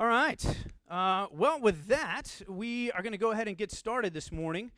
[0.00, 0.42] All right.
[0.90, 4.70] Uh, well, with that, we are going to go ahead and get started this morning.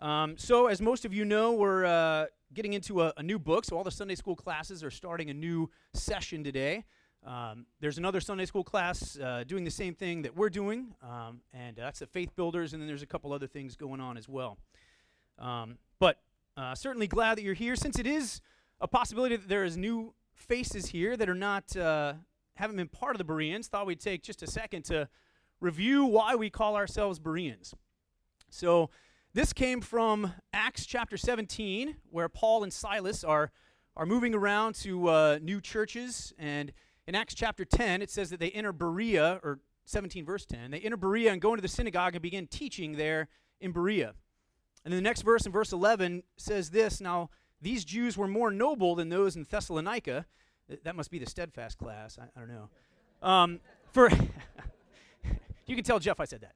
[0.00, 3.64] Um, so, as most of you know, we're uh, getting into a, a, new book.
[3.64, 6.86] So, all the Sunday school classes are starting a new session today.
[7.24, 11.40] Um, there's another Sunday school class uh, doing the same thing that we're doing, um,
[11.52, 14.28] and that's the Faith Builders, and then there's a couple other things going on as
[14.28, 14.58] well.
[15.38, 16.18] Um, but
[16.56, 18.40] uh, certainly glad that you're here, since it is
[18.80, 22.14] a possibility that there is new faces here that are not uh,
[22.56, 23.68] haven't been part of the Bereans.
[23.68, 25.08] Thought we'd take just a second to
[25.60, 27.74] review why we call ourselves Bereans.
[28.50, 28.90] So
[29.32, 33.50] this came from Acts chapter 17, where Paul and Silas are
[33.96, 36.72] are moving around to uh, new churches and
[37.06, 40.80] in Acts chapter 10, it says that they enter Berea, or 17 verse 10, they
[40.80, 43.28] enter Berea and go into the synagogue and begin teaching there
[43.60, 44.14] in Berea.
[44.84, 47.30] And then the next verse in verse 11 says this Now,
[47.60, 50.26] these Jews were more noble than those in Thessalonica.
[50.84, 52.18] That must be the steadfast class.
[52.18, 52.68] I, I don't know.
[53.22, 53.60] Um,
[53.92, 54.10] for
[55.66, 56.54] you can tell Jeff I said that.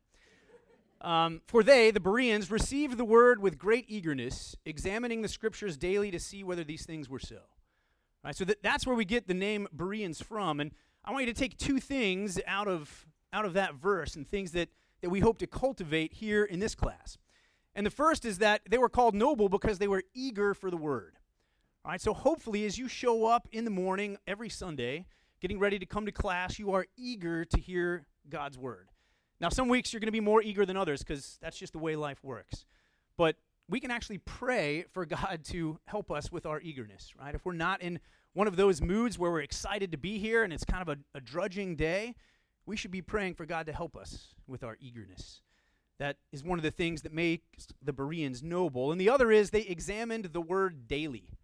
[1.00, 6.10] Um, for they, the Bereans, received the word with great eagerness, examining the scriptures daily
[6.10, 7.38] to see whether these things were so.
[8.24, 10.58] Right, so that, that's where we get the name Bereans from.
[10.58, 10.72] And
[11.04, 14.50] I want you to take two things out of, out of that verse and things
[14.52, 14.68] that,
[15.02, 17.16] that we hope to cultivate here in this class.
[17.76, 20.76] And the first is that they were called noble because they were eager for the
[20.76, 21.17] word.
[21.84, 25.06] All right, so hopefully, as you show up in the morning every Sunday,
[25.40, 28.88] getting ready to come to class, you are eager to hear God's word.
[29.40, 31.78] Now, some weeks you're going to be more eager than others because that's just the
[31.78, 32.66] way life works.
[33.16, 33.36] But
[33.68, 37.34] we can actually pray for God to help us with our eagerness, right?
[37.34, 38.00] If we're not in
[38.32, 40.98] one of those moods where we're excited to be here and it's kind of a,
[41.16, 42.14] a drudging day,
[42.66, 45.42] we should be praying for God to help us with our eagerness.
[45.98, 48.92] That is one of the things that makes the Bereans noble.
[48.92, 51.37] And the other is they examined the word daily.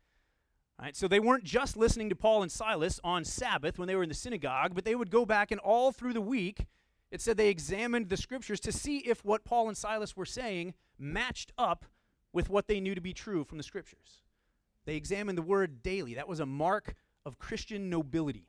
[0.81, 4.03] Right, so they weren't just listening to Paul and Silas on Sabbath when they were
[4.03, 6.67] in the synagogue, but they would go back and all through the week,
[7.13, 10.75] it said they examined the scriptures to see if what Paul and Silas were saying
[10.99, 11.85] matched up
[12.33, 14.23] with what they knew to be true from the scriptures.
[14.85, 16.15] They examined the word daily.
[16.15, 16.95] That was a mark
[17.25, 18.49] of Christian nobility.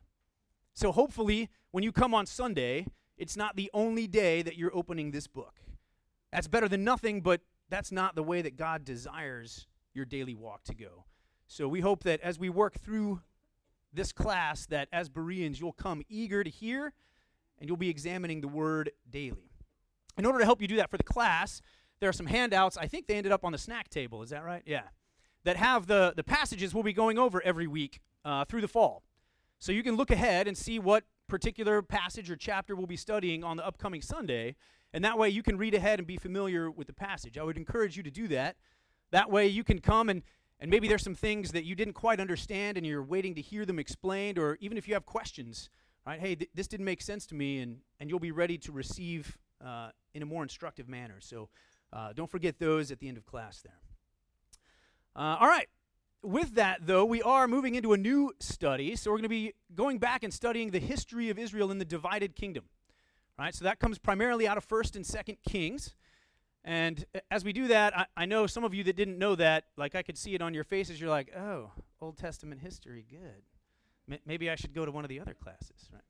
[0.73, 5.11] So hopefully, when you come on Sunday, it's not the only day that you're opening
[5.11, 5.59] this book.
[6.31, 10.63] That's better than nothing, but that's not the way that God desires your daily walk
[10.66, 11.05] to go.
[11.47, 13.22] So we hope that as we work through
[13.94, 16.94] this class, that as Bereans, you'll come eager to hear
[17.59, 19.51] and you'll be examining the word daily.
[20.17, 21.61] In order to help you do that for the class,
[22.00, 22.78] there are some handouts.
[22.78, 24.23] I think they ended up on the snack table.
[24.23, 24.63] Is that right?
[24.66, 24.84] Yeah.
[25.44, 29.03] That have the, the passages we'll be going over every week uh, through the fall.
[29.59, 33.44] So you can look ahead and see what particular passage or chapter we'll be studying
[33.44, 34.55] on the upcoming Sunday.
[34.94, 37.38] And that way you can read ahead and be familiar with the passage.
[37.38, 38.57] I would encourage you to do that.
[39.11, 40.23] That way you can come and,
[40.59, 43.66] and maybe there's some things that you didn't quite understand and you're waiting to hear
[43.66, 45.69] them explained, or even if you have questions,
[46.05, 46.19] right?
[46.19, 49.38] Hey, th- this didn't make sense to me, and, and you'll be ready to receive
[49.63, 51.16] uh, in a more instructive manner.
[51.19, 51.49] So
[51.91, 53.79] uh, don't forget those at the end of class there.
[55.16, 55.67] Uh, all right.
[56.21, 58.95] With that, though, we are moving into a new study.
[58.95, 61.85] So we're going to be going back and studying the history of Israel in the
[61.85, 62.66] divided kingdom.
[63.37, 63.53] All right.
[63.53, 65.93] So that comes primarily out of 1st and 2nd Kings.
[66.65, 69.65] And as we do that, I, I, know some of you that didn't know that,
[69.77, 71.69] like I could see it on your faces, you're like, oh,
[72.01, 73.43] Old Testament history, good.
[74.11, 75.89] M- maybe I should go to one of the other classes.
[75.93, 76.01] Right?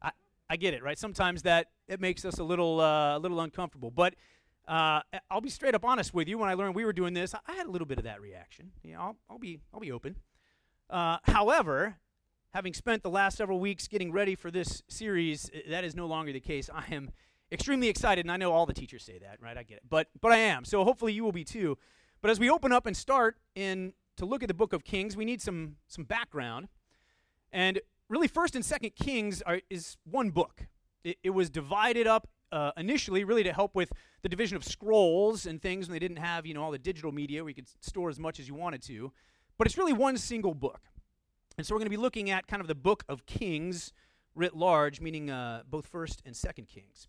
[0.00, 0.10] I,
[0.48, 0.96] I get it, right?
[0.96, 3.90] Sometimes that it makes us a little, uh, a little uncomfortable.
[3.90, 4.14] But
[4.68, 6.38] uh, I'll be straight up honest with you.
[6.38, 8.70] When I learned we were doing this, I had a little bit of that reaction.
[8.84, 10.14] You know, I'll, I'll be I'll be open.
[10.88, 11.96] Uh, however,
[12.54, 16.32] having spent the last several weeks getting ready for this series, that is no longer
[16.32, 16.70] the case.
[16.72, 17.10] I am
[17.52, 19.56] extremely excited, and I know all the teachers say that, right?
[19.56, 20.64] I get it, but but I am.
[20.64, 21.78] So hopefully you will be too.
[22.22, 25.16] But as we open up and start in to look at the book of Kings,
[25.16, 26.68] we need some some background,
[27.52, 30.66] and really, First and Second Kings are, is one book.
[31.04, 33.92] It, it was divided up uh, initially really to help with
[34.22, 37.12] the division of scrolls and things when they didn't have you know all the digital
[37.12, 39.12] media where you could store as much as you wanted to
[39.58, 40.80] but it's really one single book
[41.58, 43.92] and so we're going to be looking at kind of the book of kings
[44.34, 47.08] writ large meaning uh, both first and second kings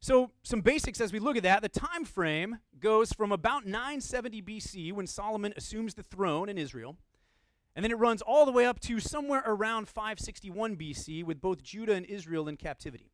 [0.00, 4.42] so some basics as we look at that the time frame goes from about 970
[4.42, 6.96] bc when solomon assumes the throne in israel
[7.76, 11.62] and then it runs all the way up to somewhere around 561 bc with both
[11.62, 13.10] judah and israel in captivity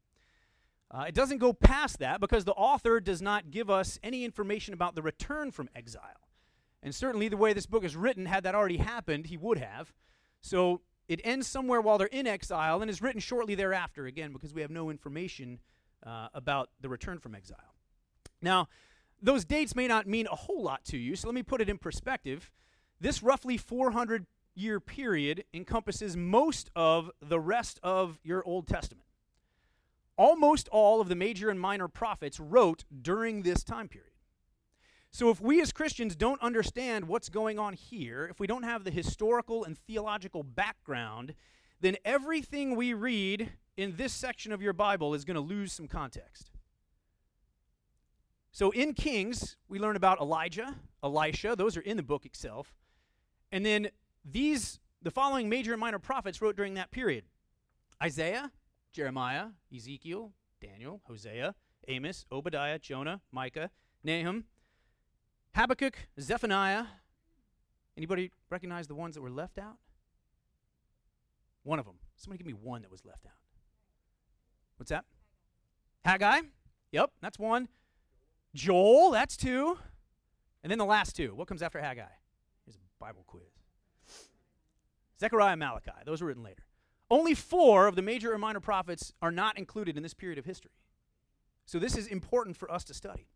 [0.90, 4.72] uh, it doesn't go past that because the author does not give us any information
[4.72, 6.28] about the return from exile.
[6.82, 9.92] And certainly, the way this book is written, had that already happened, he would have.
[10.40, 14.54] So it ends somewhere while they're in exile and is written shortly thereafter, again, because
[14.54, 15.58] we have no information
[16.04, 17.74] uh, about the return from exile.
[18.42, 18.68] Now,
[19.22, 21.68] those dates may not mean a whole lot to you, so let me put it
[21.68, 22.50] in perspective.
[23.00, 29.06] This roughly 400 year period encompasses most of the rest of your Old Testament.
[30.18, 34.12] almost all of the major and minor prophets wrote during this time period.
[35.10, 38.84] So, if we as Christians don't understand what's going on here, if we don't have
[38.84, 41.34] the historical and theological background,
[41.80, 45.88] then everything we read in this section of your Bible is going to lose some
[45.88, 46.50] context.
[48.52, 52.74] So, in Kings, we learn about Elijah, Elisha, those are in the book itself.
[53.52, 53.88] And then
[54.24, 57.24] these, the following major and minor prophets wrote during that period
[58.02, 58.50] Isaiah,
[58.92, 61.54] Jeremiah, Ezekiel, Daniel, Hosea,
[61.88, 63.70] Amos, Obadiah, Jonah, Micah,
[64.02, 64.44] Nahum,
[65.54, 66.86] Habakkuk, Zephaniah.
[67.96, 69.76] Anybody recognize the ones that were left out?
[71.62, 71.96] One of them.
[72.16, 73.45] Somebody give me one that was left out.
[74.76, 75.04] What's that?
[76.04, 76.40] Haggai.
[76.92, 77.68] Yep, that's one.
[78.54, 79.78] Joel, that's two.
[80.62, 81.34] And then the last two.
[81.34, 82.04] What comes after Haggai?
[82.64, 83.42] Here's a Bible quiz.
[85.20, 85.92] Zechariah Malachi.
[86.04, 86.64] Those were written later.
[87.10, 90.44] Only four of the major or minor prophets are not included in this period of
[90.44, 90.72] history.
[91.64, 93.28] So this is important for us to study.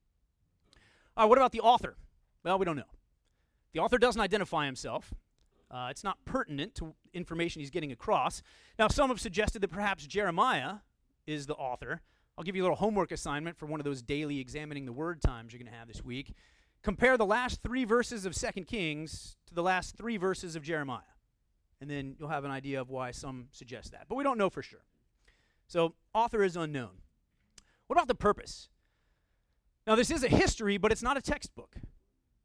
[1.17, 1.97] All right, what about the author?
[2.45, 2.83] Well, we don't know.
[3.73, 5.15] The author doesn't identify himself.
[5.71, 8.43] Uh, it's not pertinent to information he's getting across.
[8.79, 10.77] Now, some have suggested that perhaps Jeremiah
[11.31, 12.03] is the author.
[12.37, 15.21] I'll give you a little homework assignment for one of those daily examining the word
[15.21, 16.35] times you're going to have this week.
[16.83, 21.01] Compare the last three verses of 2 Kings to the last three verses of Jeremiah.
[21.81, 24.07] And then you'll have an idea of why some suggest that.
[24.09, 24.85] But we don't know for sure.
[25.67, 27.03] So, author is unknown.
[27.87, 28.69] What about the purpose?
[29.87, 31.77] Now, this is a history, but it's not a textbook.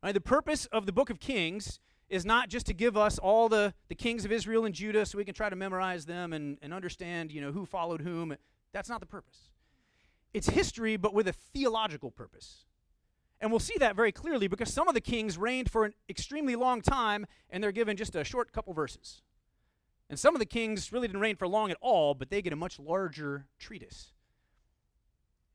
[0.03, 1.79] Right, the purpose of the book of Kings
[2.09, 5.17] is not just to give us all the, the kings of Israel and Judah so
[5.17, 8.35] we can try to memorize them and, and understand, you know, who followed whom.
[8.75, 9.51] That's not the purpose.
[10.33, 12.65] It's history, but with a theological purpose.
[13.39, 16.57] And we'll see that very clearly because some of the kings reigned for an extremely
[16.57, 19.21] long time and they're given just a short couple verses.
[20.09, 22.51] And some of the kings really didn't reign for long at all, but they get
[22.51, 24.11] a much larger treatise.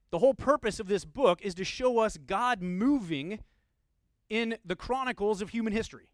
[0.09, 3.41] The whole purpose of this book is to show us God moving
[4.31, 6.09] in the chronicles of human history.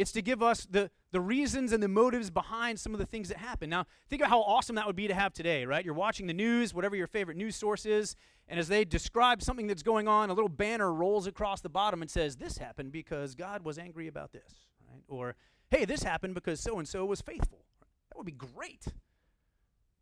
[0.00, 3.28] It's to give us the, the reasons and the motives behind some of the things
[3.28, 3.68] that happen.
[3.68, 5.84] Now, think about how awesome that would be to have today, right?
[5.84, 8.16] You're watching the news, whatever your favorite news source is,
[8.48, 12.00] and as they describe something that's going on, a little banner rolls across the bottom
[12.00, 15.02] and says, This happened because God was angry about this, right?
[15.06, 15.36] Or,
[15.70, 17.66] Hey, this happened because so and so was faithful.
[18.08, 18.86] That would be great.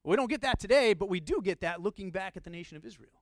[0.05, 2.77] We don't get that today, but we do get that looking back at the nation
[2.77, 3.21] of Israel.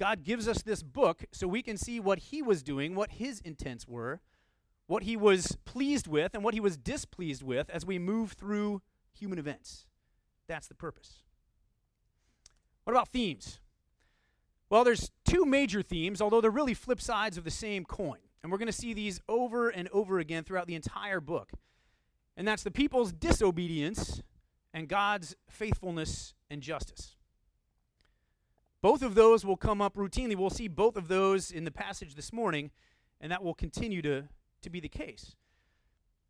[0.00, 3.38] God gives us this book so we can see what he was doing, what his
[3.40, 4.20] intents were,
[4.86, 8.82] what he was pleased with, and what he was displeased with as we move through
[9.12, 9.86] human events.
[10.48, 11.22] That's the purpose.
[12.84, 13.60] What about themes?
[14.68, 18.18] Well, there's two major themes, although they're really flip sides of the same coin.
[18.42, 21.52] And we're going to see these over and over again throughout the entire book.
[22.36, 24.22] And that's the people's disobedience
[24.74, 27.16] and God's faithfulness and justice.
[28.80, 30.34] Both of those will come up routinely.
[30.34, 32.72] We'll see both of those in the passage this morning,
[33.20, 34.24] and that will continue to,
[34.62, 35.36] to be the case.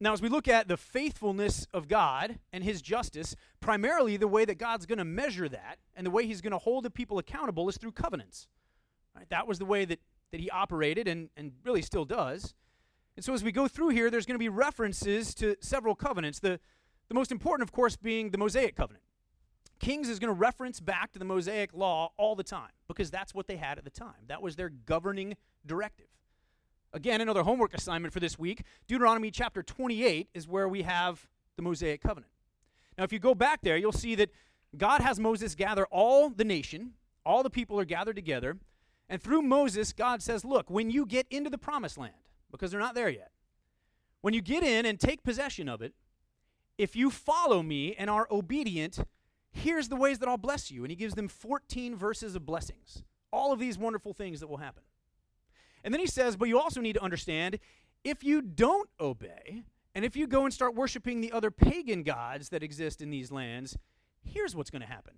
[0.00, 4.44] Now, as we look at the faithfulness of God and his justice, primarily the way
[4.44, 7.18] that God's going to measure that and the way he's going to hold the people
[7.18, 8.48] accountable is through covenants.
[9.14, 9.28] Right?
[9.30, 10.00] That was the way that,
[10.32, 12.52] that he operated and, and really still does.
[13.16, 16.40] And so as we go through here, there's going to be references to several covenants.
[16.40, 16.58] The,
[17.08, 19.04] the most important, of course, being the Mosaic covenant.
[19.78, 23.34] Kings is going to reference back to the Mosaic law all the time because that's
[23.34, 24.26] what they had at the time.
[24.28, 26.06] That was their governing directive.
[26.94, 31.62] Again, another homework assignment for this week Deuteronomy chapter 28 is where we have the
[31.62, 32.30] Mosaic covenant.
[32.98, 34.30] Now, if you go back there, you'll see that
[34.76, 36.92] God has Moses gather all the nation,
[37.24, 38.58] all the people are gathered together,
[39.08, 42.14] and through Moses, God says, Look, when you get into the promised land,
[42.50, 43.30] because they're not there yet,
[44.20, 45.94] when you get in and take possession of it,
[46.78, 49.00] if you follow me and are obedient,
[49.50, 50.82] here's the ways that I'll bless you.
[50.84, 53.02] And he gives them 14 verses of blessings.
[53.32, 54.82] All of these wonderful things that will happen.
[55.84, 57.58] And then he says, but you also need to understand
[58.04, 59.62] if you don't obey,
[59.94, 63.30] and if you go and start worshiping the other pagan gods that exist in these
[63.30, 63.76] lands,
[64.22, 65.14] here's what's going to happen.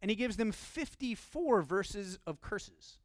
[0.00, 2.98] And he gives them 54 verses of curses.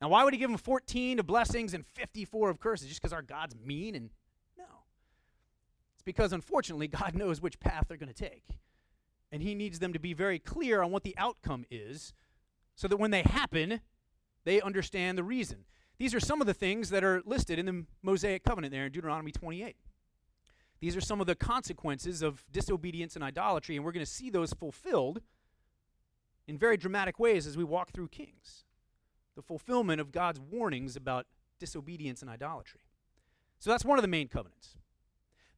[0.00, 2.88] Now, why would he give them 14 of blessings and 54 of curses?
[2.88, 3.94] Just because our God's mean?
[3.94, 4.10] And
[4.56, 4.64] no.
[5.94, 8.44] It's because, unfortunately, God knows which path they're going to take.
[9.32, 12.14] And he needs them to be very clear on what the outcome is
[12.76, 13.80] so that when they happen,
[14.44, 15.64] they understand the reason.
[15.98, 18.92] These are some of the things that are listed in the Mosaic covenant there in
[18.92, 19.76] Deuteronomy 28.
[20.80, 24.30] These are some of the consequences of disobedience and idolatry, and we're going to see
[24.30, 25.20] those fulfilled
[26.46, 28.64] in very dramatic ways as we walk through Kings.
[29.34, 31.26] The fulfillment of God's warnings about
[31.58, 32.80] disobedience and idolatry.
[33.58, 34.76] So that's one of the main covenants.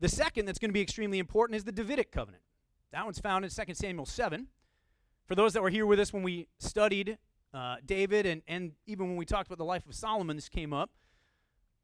[0.01, 2.43] The second that's going to be extremely important is the Davidic covenant.
[2.93, 4.49] That one's found in 2 Samuel 7.
[5.27, 7.19] For those that were here with us when we studied
[7.53, 10.73] uh, David and, and even when we talked about the life of Solomon, this came
[10.73, 10.91] up.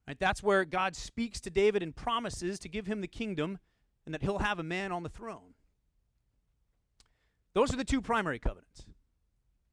[0.06, 3.58] Right, that's where God speaks to David and promises to give him the kingdom
[4.04, 5.54] and that he'll have a man on the throne.
[7.54, 8.87] Those are the two primary covenants.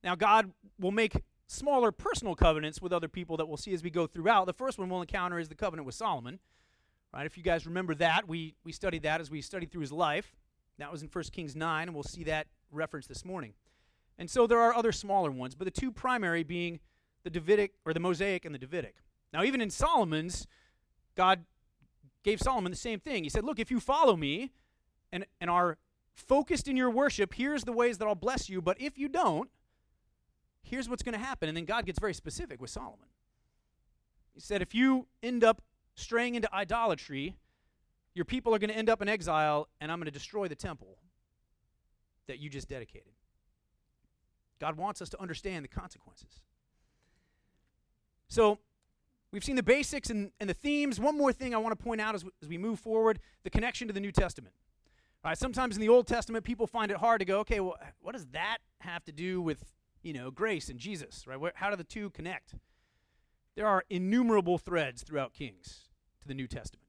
[0.03, 3.89] Now, God will make smaller personal covenants with other people that we'll see as we
[3.89, 4.45] go throughout.
[4.45, 6.39] The first one we'll encounter is the covenant with Solomon.
[7.13, 7.25] Right?
[7.25, 10.35] If you guys remember that, we, we studied that as we studied through his life.
[10.79, 13.53] That was in 1 Kings 9, and we'll see that reference this morning.
[14.17, 16.79] And so there are other smaller ones, but the two primary being
[17.24, 18.96] the Davidic or the Mosaic and the Davidic.
[19.32, 20.46] Now, even in Solomon's,
[21.15, 21.46] God
[22.24, 23.24] gave Solomon the same thing.
[23.24, 24.51] He said, Look, if you follow me
[25.12, 25.77] and, and are
[26.13, 28.62] focused in your worship, here's the ways that I'll bless you.
[28.62, 29.50] But if you don't,
[30.62, 31.50] here's what's going to happen.
[31.50, 33.08] And then God gets very specific with Solomon.
[34.34, 35.62] He said, If you end up
[35.96, 37.36] straying into idolatry,
[38.13, 40.55] your people are going to end up in exile, and I'm going to destroy the
[40.55, 40.98] temple
[42.27, 43.13] that you just dedicated.
[44.63, 46.39] God wants us to understand the consequences.
[48.29, 48.60] So,
[49.29, 51.01] we've seen the basics and, and the themes.
[51.01, 53.89] One more thing I want to point out as, as we move forward the connection
[53.89, 54.55] to the New Testament.
[55.22, 57.75] All right, sometimes in the Old Testament, people find it hard to go, okay, well,
[58.00, 61.38] what does that have to do with, you know, grace and Jesus, right?
[61.38, 62.55] Where, how do the two connect?
[63.58, 65.89] There are innumerable threads throughout Kings
[66.22, 66.88] to the New Testament.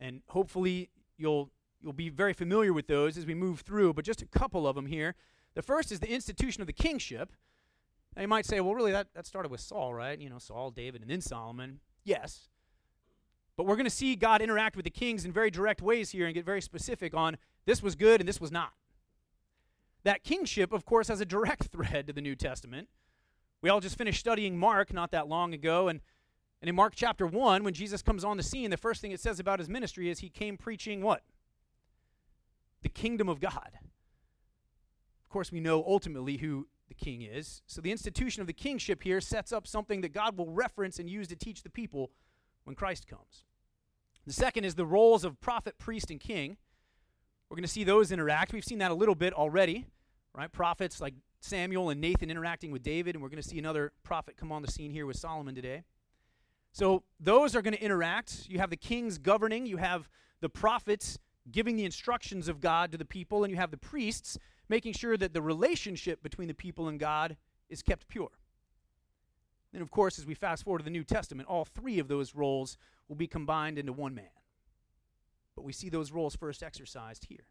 [0.00, 1.50] And hopefully you'll
[1.82, 4.74] you'll be very familiar with those as we move through, but just a couple of
[4.74, 5.14] them here.
[5.58, 7.32] The first is the institution of the kingship.
[8.14, 10.16] Now you might say, well, really, that, that started with Saul, right?
[10.16, 11.80] You know, Saul, David, and then Solomon.
[12.04, 12.46] Yes.
[13.56, 16.26] But we're going to see God interact with the kings in very direct ways here
[16.26, 18.70] and get very specific on this was good and this was not.
[20.04, 22.88] That kingship, of course, has a direct thread to the New Testament.
[23.60, 26.00] We all just finished studying Mark not that long ago, and,
[26.62, 29.18] and in Mark chapter 1, when Jesus comes on the scene, the first thing it
[29.18, 31.24] says about his ministry is he came preaching what?
[32.82, 33.80] The kingdom of God.
[35.28, 37.60] Of course, we know ultimately who the king is.
[37.66, 41.06] So the institution of the kingship here sets up something that God will reference and
[41.06, 42.12] use to teach the people
[42.64, 43.44] when Christ comes.
[44.26, 46.56] The second is the roles of prophet, priest, and king.
[47.50, 48.54] We're going to see those interact.
[48.54, 49.84] We've seen that a little bit already,
[50.34, 50.50] right?
[50.50, 54.38] Prophets like Samuel and Nathan interacting with David, and we're going to see another prophet
[54.38, 55.84] come on the scene here with Solomon today.
[56.72, 58.46] So those are going to interact.
[58.48, 60.08] You have the kings governing, you have
[60.40, 61.18] the prophets
[61.50, 65.16] giving the instructions of God to the people, and you have the priests making sure
[65.16, 67.36] that the relationship between the people and God
[67.68, 68.30] is kept pure.
[69.72, 72.34] And of course, as we fast forward to the New Testament, all three of those
[72.34, 72.76] roles
[73.08, 74.30] will be combined into one man.
[75.54, 77.46] But we see those roles first exercised here.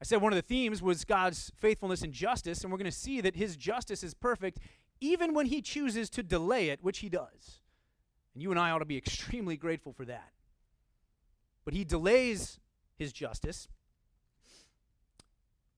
[0.00, 2.96] I said one of the themes was God's faithfulness and justice, and we're going to
[2.96, 4.58] see that his justice is perfect
[5.00, 7.60] even when he chooses to delay it, which he does.
[8.34, 10.32] And you and I ought to be extremely grateful for that.
[11.64, 12.58] But he delays
[12.96, 13.68] his justice.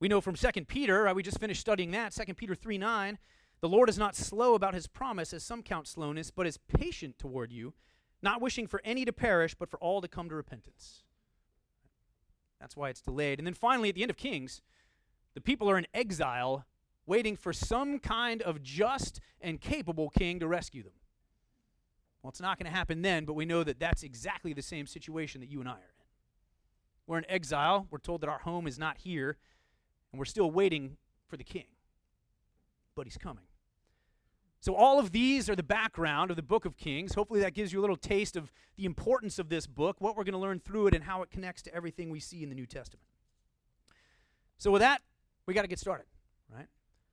[0.05, 3.19] We know from 2 Peter, right, we just finished studying that, 2 Peter 3 9,
[3.63, 7.19] the Lord is not slow about his promise, as some count slowness, but is patient
[7.19, 7.73] toward you,
[8.21, 11.05] not wishing for any to perish, but for all to come to repentance.
[12.61, 13.39] That's why it's delayed.
[13.39, 14.61] And then finally, at the end of Kings,
[15.33, 16.67] the people are in exile,
[17.07, 20.93] waiting for some kind of just and capable king to rescue them.
[22.23, 24.87] Well, it's not going to happen then, but we know that that's exactly the same
[24.87, 26.05] situation that you and I are in.
[27.07, 27.87] We're in exile.
[27.91, 29.39] We're told that our home is not here,
[30.15, 31.65] and we're still waiting for the king.
[32.95, 33.43] But he's coming.
[34.61, 37.17] So, all of these are the background of the book of Kings.
[37.17, 40.23] Hopefully, that gives you a little taste of the importance of this book, what we're
[40.23, 42.55] going to learn through it, and how it connects to everything we see in the
[42.55, 43.03] New Testament.
[44.57, 45.03] So, with that,
[45.47, 46.07] we got to get started,
[46.49, 46.69] right?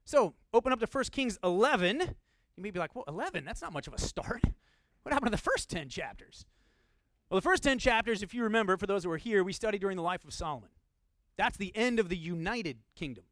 [0.06, 2.02] So, open up to 1 Kings 11.
[2.02, 4.44] You may be like, well, 11, that's not much of a start.
[5.02, 6.46] What happened to the first 10 chapters?
[7.28, 9.82] Well, the first 10 chapters, if you remember, for those who were here, we studied
[9.82, 10.70] during the life of Solomon.
[11.42, 13.24] That's the end of the united kingdom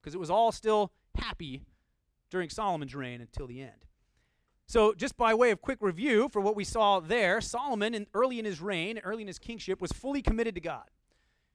[0.00, 1.62] because it was all still happy
[2.28, 3.86] during Solomon's reign until the end.
[4.66, 8.40] So, just by way of quick review for what we saw there, Solomon, in, early
[8.40, 10.90] in his reign, early in his kingship, was fully committed to God.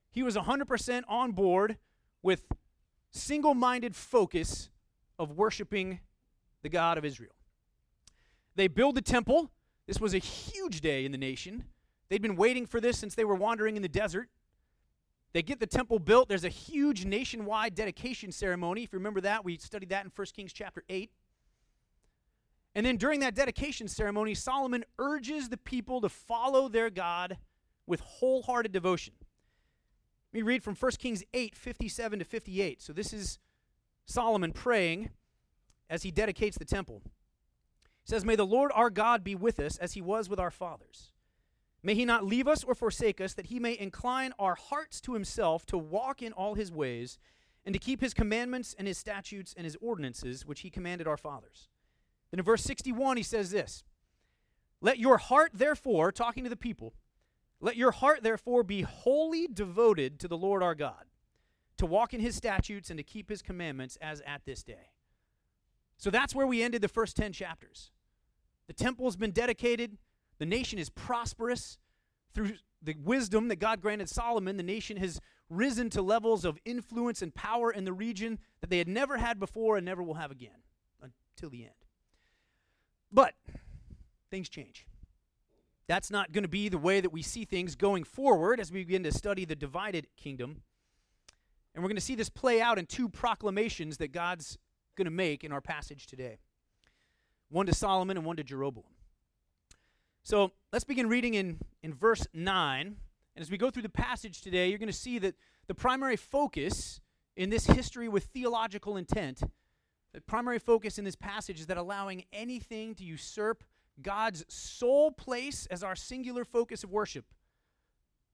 [0.09, 1.75] He was 100% on board
[2.23, 2.43] with
[3.11, 4.69] single minded focus
[5.19, 5.99] of worshiping
[6.63, 7.35] the God of Israel.
[8.55, 9.51] They build the temple.
[9.87, 11.65] This was a huge day in the nation.
[12.07, 14.29] They'd been waiting for this since they were wandering in the desert.
[15.34, 16.29] They get the temple built.
[16.29, 18.84] There's a huge nationwide dedication ceremony.
[18.84, 21.12] If you remember that, we studied that in 1 Kings chapter 8.
[22.75, 27.38] And then during that dedication ceremony, Solomon urges the people to follow their God
[27.86, 29.15] with wholehearted devotion.
[30.31, 32.81] Let me read from 1 Kings 8 57 to 58.
[32.81, 33.39] So this is
[34.05, 35.10] Solomon praying
[35.89, 37.01] as he dedicates the temple.
[37.03, 40.51] He says, May the Lord our God be with us as he was with our
[40.51, 41.12] fathers.
[41.88, 45.13] May he not leave us or forsake us, that he may incline our hearts to
[45.13, 47.17] himself to walk in all his ways
[47.65, 51.15] and to keep his commandments and his statutes and his ordinances, which he commanded our
[51.15, 51.70] fathers.
[52.29, 53.86] Then in verse 61, he says this
[54.82, 56.94] Let your heart, therefore, talking to the people,
[57.62, 61.06] let your heart, therefore, be wholly devoted to the Lord our God,
[61.77, 64.91] to walk in his statutes and to keep his commandments as at this day.
[65.98, 67.91] So that's where we ended the first 10 chapters.
[68.67, 69.98] The temple has been dedicated,
[70.39, 71.77] the nation is prosperous.
[72.34, 77.22] Through the wisdom that God granted Solomon, the nation has risen to levels of influence
[77.22, 80.32] and power in the region that they had never had before and never will have
[80.32, 80.63] again
[81.01, 81.72] until the end.
[83.12, 83.34] But
[84.29, 84.86] things change.
[85.88, 88.84] That's not going to be the way that we see things going forward as we
[88.84, 90.62] begin to study the divided kingdom.
[91.74, 94.58] And we're going to see this play out in two proclamations that God's
[94.98, 96.39] going to make in our passage today
[97.50, 98.84] one to Solomon and one to Jeroboam.
[100.27, 102.81] So let's begin reading in, in verse 9.
[102.86, 102.98] And
[103.41, 105.36] as we go through the passage today, you're going to see that
[105.67, 107.00] the primary focus
[107.38, 109.41] in this history with theological intent,
[110.12, 113.63] the primary focus in this passage is that allowing anything to usurp
[114.01, 117.24] God's sole place as our singular focus of worship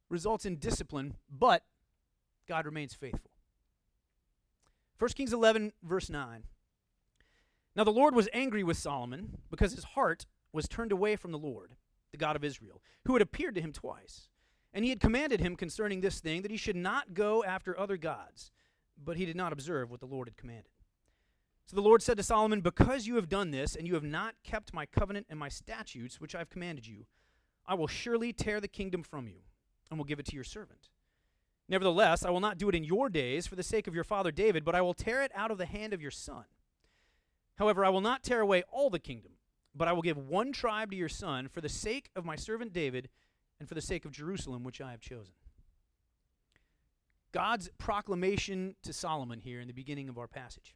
[0.10, 1.64] results in discipline, but
[2.48, 3.30] God remains faithful.
[4.98, 6.42] 1 Kings 11, verse 9.
[7.76, 11.38] Now the Lord was angry with Solomon because his heart was turned away from the
[11.38, 11.76] Lord,
[12.14, 14.30] the God of Israel, who had appeared to him twice.
[14.74, 17.98] And he had commanded him concerning this thing that he should not go after other
[17.98, 18.52] gods,
[19.04, 20.72] but he did not observe what the Lord had commanded.
[21.66, 24.36] So the Lord said to Solomon, Because you have done this, and you have not
[24.44, 27.06] kept my covenant and my statutes, which I have commanded you,
[27.66, 29.42] I will surely tear the kingdom from you,
[29.90, 30.90] and will give it to your servant.
[31.70, 34.32] Nevertheless, I will not do it in your days for the sake of your father
[34.32, 36.44] David, but I will tear it out of the hand of your son.
[37.56, 39.34] However, I will not tear away all the kingdom,
[39.76, 42.74] but I will give one tribe to your son for the sake of my servant
[42.74, 43.10] David
[43.60, 45.34] and for the sake of Jerusalem, which I have chosen.
[47.32, 50.76] God's proclamation to Solomon here in the beginning of our passage.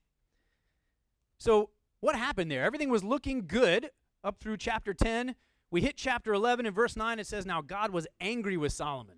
[1.37, 2.63] So, what happened there?
[2.63, 3.91] Everything was looking good
[4.23, 5.35] up through chapter 10.
[5.69, 7.19] We hit chapter 11 in verse 9.
[7.19, 9.17] It says, Now God was angry with Solomon.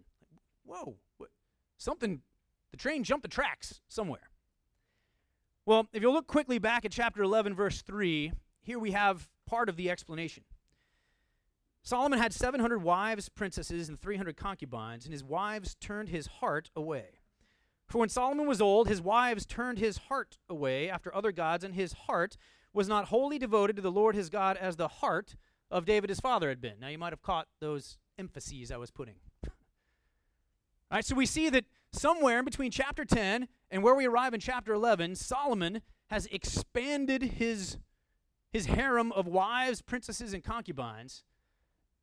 [0.65, 1.29] Whoa, what?
[1.77, 2.21] something,
[2.71, 4.29] the train jumped the tracks somewhere.
[5.65, 8.31] Well, if you'll look quickly back at chapter 11, verse 3,
[8.69, 10.43] here we have part of the explanation.
[11.81, 17.21] Solomon had 700 wives, princesses, and 300 concubines, and his wives turned his heart away.
[17.87, 21.73] For when Solomon was old, his wives turned his heart away after other gods, and
[21.73, 22.37] his heart
[22.71, 25.35] was not wholly devoted to the Lord his God as the heart
[25.71, 26.79] of David his father had been.
[26.79, 29.15] Now, you might have caught those emphases I was putting.
[29.45, 29.51] All
[30.91, 34.39] right, so we see that somewhere in between chapter 10 and where we arrive in
[34.39, 37.77] chapter 11, Solomon has expanded his,
[38.51, 41.23] his harem of wives, princesses, and concubines.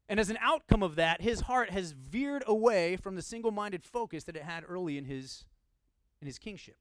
[0.09, 3.85] And as an outcome of that, his heart has veered away from the single minded
[3.85, 5.45] focus that it had early in his
[6.21, 6.77] in his kingship.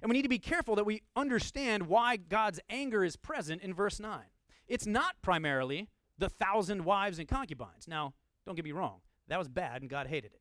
[0.00, 3.74] And we need to be careful that we understand why God's anger is present in
[3.74, 4.20] verse 9.
[4.66, 5.88] It's not primarily
[6.18, 7.86] the thousand wives and concubines.
[7.86, 8.14] Now,
[8.46, 10.40] don't get me wrong, that was bad and God hated it.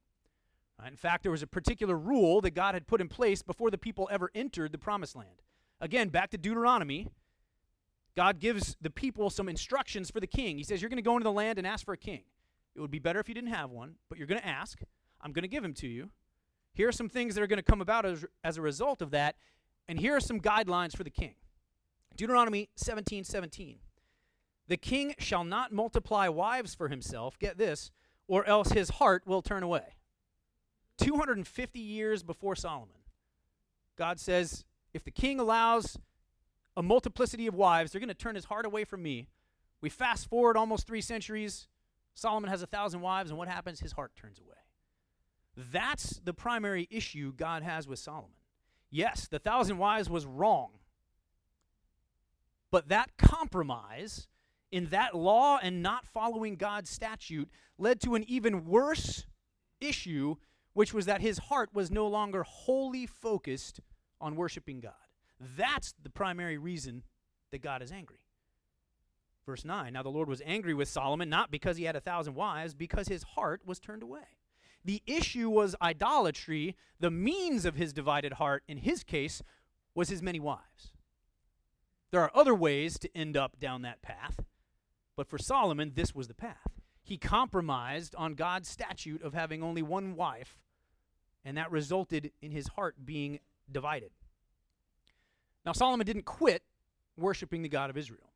[0.81, 3.69] Uh, in fact, there was a particular rule that God had put in place before
[3.69, 5.43] the people ever entered the promised land.
[5.79, 7.07] Again, back to Deuteronomy,
[8.15, 10.57] God gives the people some instructions for the king.
[10.57, 12.23] He says, You're going to go into the land and ask for a king.
[12.75, 14.79] It would be better if you didn't have one, but you're going to ask.
[15.21, 16.09] I'm going to give him to you.
[16.73, 19.11] Here are some things that are going to come about as, as a result of
[19.11, 19.35] that,
[19.87, 21.35] and here are some guidelines for the king.
[22.15, 23.79] Deuteronomy 17 17.
[24.67, 27.91] The king shall not multiply wives for himself, get this,
[28.27, 29.95] or else his heart will turn away.
[30.97, 32.95] 250 years before Solomon,
[33.97, 35.97] God says, if the king allows
[36.81, 39.27] a multiplicity of wives, they're going to turn his heart away from me.
[39.81, 41.67] We fast forward almost three centuries.
[42.15, 43.79] Solomon has a thousand wives, and what happens?
[43.79, 44.57] His heart turns away.
[45.55, 48.31] That's the primary issue God has with Solomon.
[48.89, 50.71] Yes, the thousand wives was wrong.
[52.71, 54.27] But that compromise
[54.71, 59.27] in that law and not following God's statute led to an even worse
[59.79, 60.37] issue,
[60.73, 63.81] which was that his heart was no longer wholly focused
[64.19, 64.93] on worshiping God.
[65.57, 67.03] That's the primary reason
[67.51, 68.19] that God is angry.
[69.45, 72.35] Verse 9 Now the Lord was angry with Solomon, not because he had a thousand
[72.35, 74.37] wives, because his heart was turned away.
[74.85, 76.75] The issue was idolatry.
[76.99, 79.41] The means of his divided heart, in his case,
[79.95, 80.91] was his many wives.
[82.11, 84.41] There are other ways to end up down that path,
[85.15, 86.81] but for Solomon, this was the path.
[87.03, 90.59] He compromised on God's statute of having only one wife,
[91.43, 93.39] and that resulted in his heart being
[93.71, 94.11] divided.
[95.65, 96.63] Now, Solomon didn't quit
[97.17, 98.31] worshiping the God of Israel.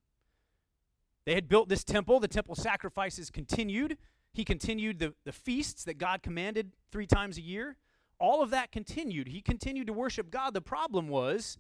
[1.26, 3.98] They had built this temple, the temple sacrifices continued.
[4.34, 7.78] He continued the, the feasts that God commanded three times a year.
[8.20, 9.28] all of that continued.
[9.28, 10.54] He continued to worship God.
[10.54, 11.58] The problem was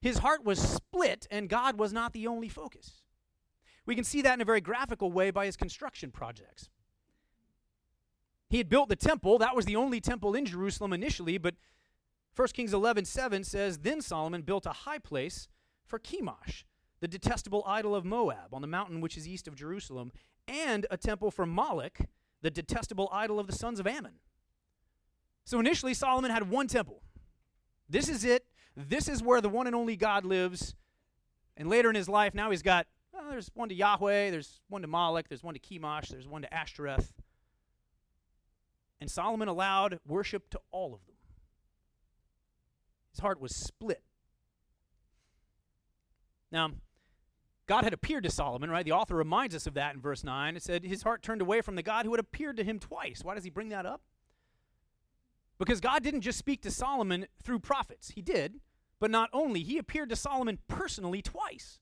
[0.00, 3.02] his heart was split, and God was not the only focus.
[3.86, 6.68] We can see that in a very graphical way by his construction projects.
[8.50, 9.38] He had built the temple.
[9.38, 11.54] That was the only temple in Jerusalem initially, but
[12.38, 15.48] 1 Kings 11 7 says, Then Solomon built a high place
[15.84, 16.62] for Chemosh,
[17.00, 20.12] the detestable idol of Moab, on the mountain which is east of Jerusalem,
[20.46, 21.98] and a temple for Moloch,
[22.40, 24.20] the detestable idol of the sons of Ammon.
[25.46, 27.02] So initially, Solomon had one temple.
[27.88, 28.44] This is it.
[28.76, 30.76] This is where the one and only God lives.
[31.56, 34.82] And later in his life, now he's got, well, there's one to Yahweh, there's one
[34.82, 37.12] to Moloch, there's one to Chemosh, there's one to Ashtoreth.
[39.00, 41.17] And Solomon allowed worship to all of them.
[43.12, 44.02] His heart was split.
[46.50, 46.70] Now,
[47.66, 48.84] God had appeared to Solomon, right?
[48.84, 50.56] The author reminds us of that in verse 9.
[50.56, 53.20] It said his heart turned away from the God who had appeared to him twice.
[53.22, 54.00] Why does he bring that up?
[55.58, 58.12] Because God didn't just speak to Solomon through prophets.
[58.14, 58.60] He did,
[59.00, 61.80] but not only, he appeared to Solomon personally twice.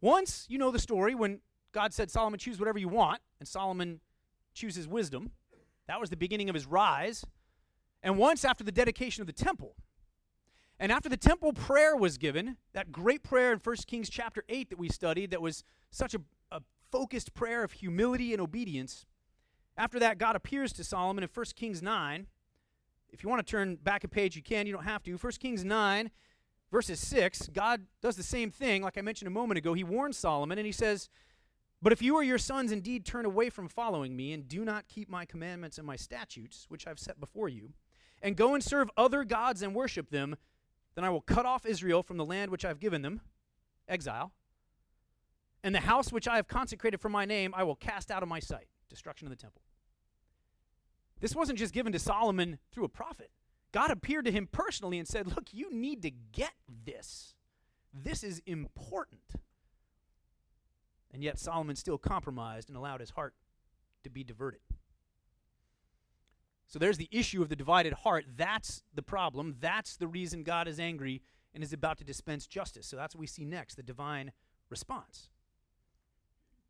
[0.00, 1.40] Once, you know the story, when
[1.72, 4.00] God said, Solomon, choose whatever you want, and Solomon
[4.54, 5.30] chooses wisdom.
[5.86, 7.24] That was the beginning of his rise.
[8.02, 9.76] And once after the dedication of the temple,
[10.78, 14.70] and after the temple prayer was given, that great prayer in 1 Kings chapter 8
[14.70, 16.60] that we studied, that was such a, a
[16.90, 19.06] focused prayer of humility and obedience,
[19.78, 22.26] after that, God appears to Solomon in 1 Kings 9.
[23.10, 24.66] If you want to turn back a page, you can.
[24.66, 25.16] You don't have to.
[25.16, 26.10] 1 Kings 9,
[26.72, 29.74] verses 6, God does the same thing, like I mentioned a moment ago.
[29.74, 31.10] He warns Solomon, and he says,
[31.82, 34.88] But if you or your sons indeed turn away from following me, and do not
[34.88, 37.74] keep my commandments and my statutes, which I've set before you,
[38.22, 40.36] and go and serve other gods and worship them,
[40.96, 43.20] then I will cut off Israel from the land which I have given them,
[43.86, 44.32] exile,
[45.62, 48.28] and the house which I have consecrated for my name I will cast out of
[48.28, 49.62] my sight, destruction of the temple.
[51.20, 53.30] This wasn't just given to Solomon through a prophet.
[53.72, 56.52] God appeared to him personally and said, Look, you need to get
[56.84, 57.34] this.
[57.92, 59.20] This is important.
[61.12, 63.34] And yet Solomon still compromised and allowed his heart
[64.04, 64.60] to be diverted.
[66.68, 68.24] So there's the issue of the divided heart.
[68.36, 69.56] That's the problem.
[69.60, 71.22] That's the reason God is angry
[71.54, 72.86] and is about to dispense justice.
[72.86, 74.32] So that's what we see next the divine
[74.68, 75.28] response.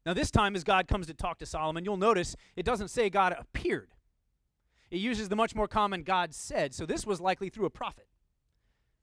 [0.05, 3.11] Now, this time, as God comes to talk to Solomon, you'll notice it doesn't say
[3.11, 3.91] God appeared.
[4.91, 6.75] It uses the much more common God said.
[6.75, 8.07] So this was likely through a prophet.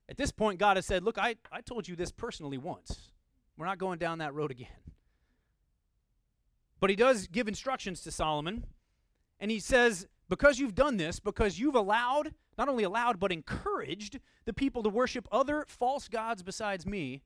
[0.08, 3.10] At this point, God has said, Look, I, I told you this personally once.
[3.58, 4.67] We're not going down that road again.
[6.79, 8.65] But he does give instructions to Solomon,
[9.39, 14.19] and he says, because you've done this, because you've allowed, not only allowed, but encouraged
[14.45, 17.21] the people to worship other false gods besides me,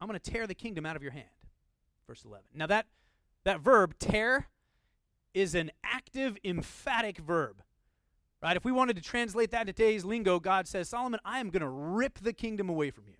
[0.00, 1.26] I'm going to tear the kingdom out of your hand.
[2.06, 2.44] Verse 11.
[2.54, 2.86] Now, that,
[3.44, 4.48] that verb, tear,
[5.34, 7.62] is an active, emphatic verb.
[8.42, 8.56] Right?
[8.56, 11.62] If we wanted to translate that to today's lingo, God says, Solomon, I am going
[11.62, 13.14] to rip the kingdom away from you.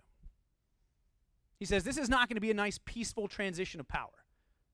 [1.59, 4.09] He says, This is not going to be a nice, peaceful transition of power.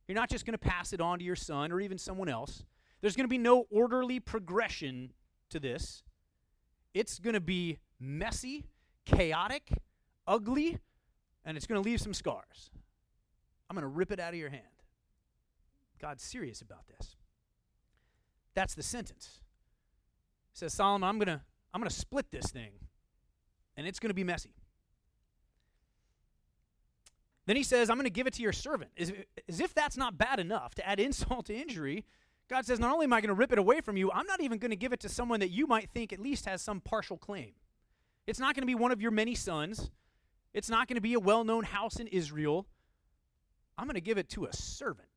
[0.08, 2.66] You're not just going to pass it on to your son or even someone else.
[3.04, 5.12] There's going to be no orderly progression
[5.50, 6.04] to this.
[6.94, 8.64] It's going to be messy,
[9.04, 9.74] chaotic,
[10.26, 10.78] ugly,
[11.44, 12.72] and it's going to leave some scars.
[13.70, 14.64] I'm going to rip it out of your hand.
[16.00, 17.18] God's serious about this.
[18.54, 19.42] That's the sentence.
[20.54, 21.42] He says, Solomon, I'm going to
[21.74, 22.72] I'm going to split this thing,
[23.76, 24.56] and it's going to be messy.
[27.48, 28.92] Then he says, I'm going to give it to your servant.
[28.98, 29.12] As,
[29.50, 32.06] as if that's not bad enough to add insult to injury,
[32.50, 34.42] God says, Not only am I going to rip it away from you, I'm not
[34.42, 36.82] even going to give it to someone that you might think at least has some
[36.82, 37.54] partial claim.
[38.28, 39.92] It's not going to be one of your many sons.
[40.54, 42.68] It's not going to be a well known house in Israel.
[43.78, 45.08] I'm going to give it to a servant.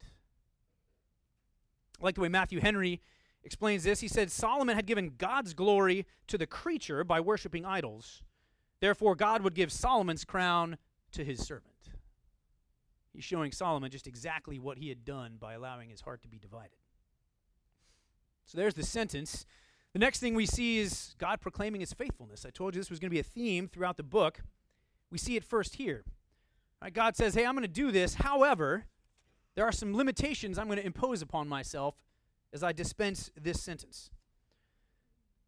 [2.01, 3.03] I like the way Matthew Henry
[3.45, 4.01] explains this.
[4.01, 8.23] He said Solomon had given God's glory to the creature by worshiping idols.
[8.81, 10.79] Therefore, God would give Solomon's crown
[11.13, 11.73] to his servant.
[13.13, 16.39] He's showing Solomon just exactly what he had done by allowing his heart to be
[16.39, 16.77] divided.
[18.47, 19.45] So there's the sentence.
[19.93, 22.47] The next thing we see is God proclaiming his faithfulness.
[22.47, 24.41] I told you this was going to be a theme throughout the book.
[25.11, 26.05] We see it first here.
[26.83, 28.15] Right, God says, Hey, I'm going to do this.
[28.15, 28.85] However,
[29.55, 31.95] there are some limitations I'm going to impose upon myself
[32.53, 34.11] as I dispense this sentence.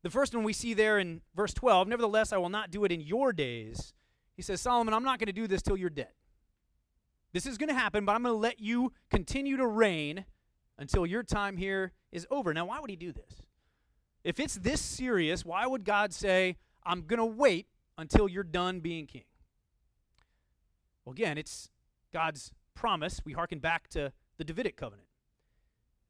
[0.03, 2.93] The first one we see there in verse 12 Nevertheless, I will not do it
[2.93, 3.95] in your days.
[4.35, 6.13] He says, Solomon, I'm not going to do this till you're dead.
[7.33, 10.25] This is going to happen, but I'm going to let you continue to reign
[10.79, 12.55] until your time here is over.
[12.55, 13.43] Now, why would he do this?
[14.25, 17.67] If it's this serious, why would God say, I'm going to wait
[17.97, 19.25] until you're done being king?
[21.05, 21.71] Well, again, it's
[22.13, 23.21] God's promise.
[23.25, 25.09] We hearken back to the Davidic covenant.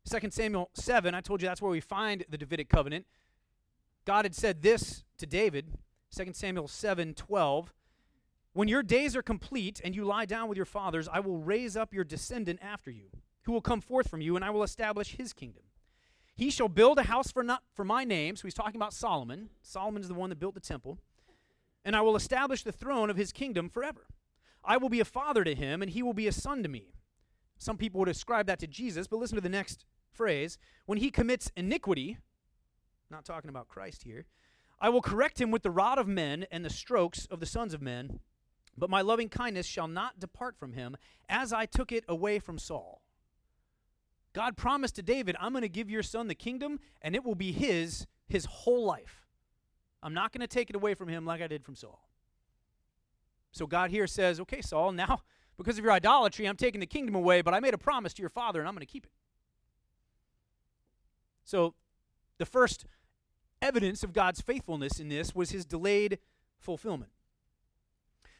[0.08, 3.06] 2 Samuel 7, I told you that's where we find the Davidic covenant.
[4.04, 5.76] God had said this to David,
[6.16, 7.74] 2 Samuel 7 12.
[8.54, 11.76] When your days are complete and you lie down with your fathers, I will raise
[11.76, 13.11] up your descendant after you,
[13.42, 15.62] who will come forth from you, and I will establish his kingdom.
[16.38, 18.37] He shall build a house for, not, for my name.
[18.37, 19.51] So he's talking about Solomon.
[19.61, 20.98] Solomon is the one that built the temple.
[21.85, 24.07] And I will establish the throne of his kingdom forever.
[24.64, 26.92] I will be a father to him, and he will be a son to me.
[27.59, 30.59] Some people would ascribe that to Jesus, but listen to the next phrase.
[30.87, 32.18] When he commits iniquity,
[33.11, 34.27] not talking about Christ here,
[34.81, 37.74] I will correct him with the rod of men and the strokes of the sons
[37.74, 38.20] of men,
[38.77, 40.96] but my loving kindness shall not depart from him,
[41.29, 43.03] as I took it away from Saul.
[44.38, 47.35] God promised to David, I'm going to give your son the kingdom, and it will
[47.35, 49.27] be his his whole life.
[50.01, 52.09] I'm not going to take it away from him like I did from Saul.
[53.51, 55.22] So God here says, Okay, Saul, now
[55.57, 58.22] because of your idolatry, I'm taking the kingdom away, but I made a promise to
[58.22, 59.12] your father, and I'm going to keep it.
[61.42, 61.74] So
[62.38, 62.87] the first
[63.61, 66.20] evidence of God's faithfulness in this was his delayed
[66.61, 67.11] fulfillment.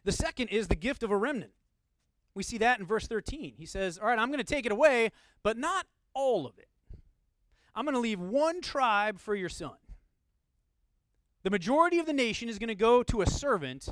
[0.05, 1.55] The second is the gift of a remnant.
[2.39, 3.55] We see that in verse 13.
[3.59, 5.11] He says, All right, I'm going to take it away,
[5.43, 6.69] but not all of it.
[7.75, 9.75] I'm going to leave one tribe for your son.
[11.43, 13.89] The majority of the nation is going to go to a servant,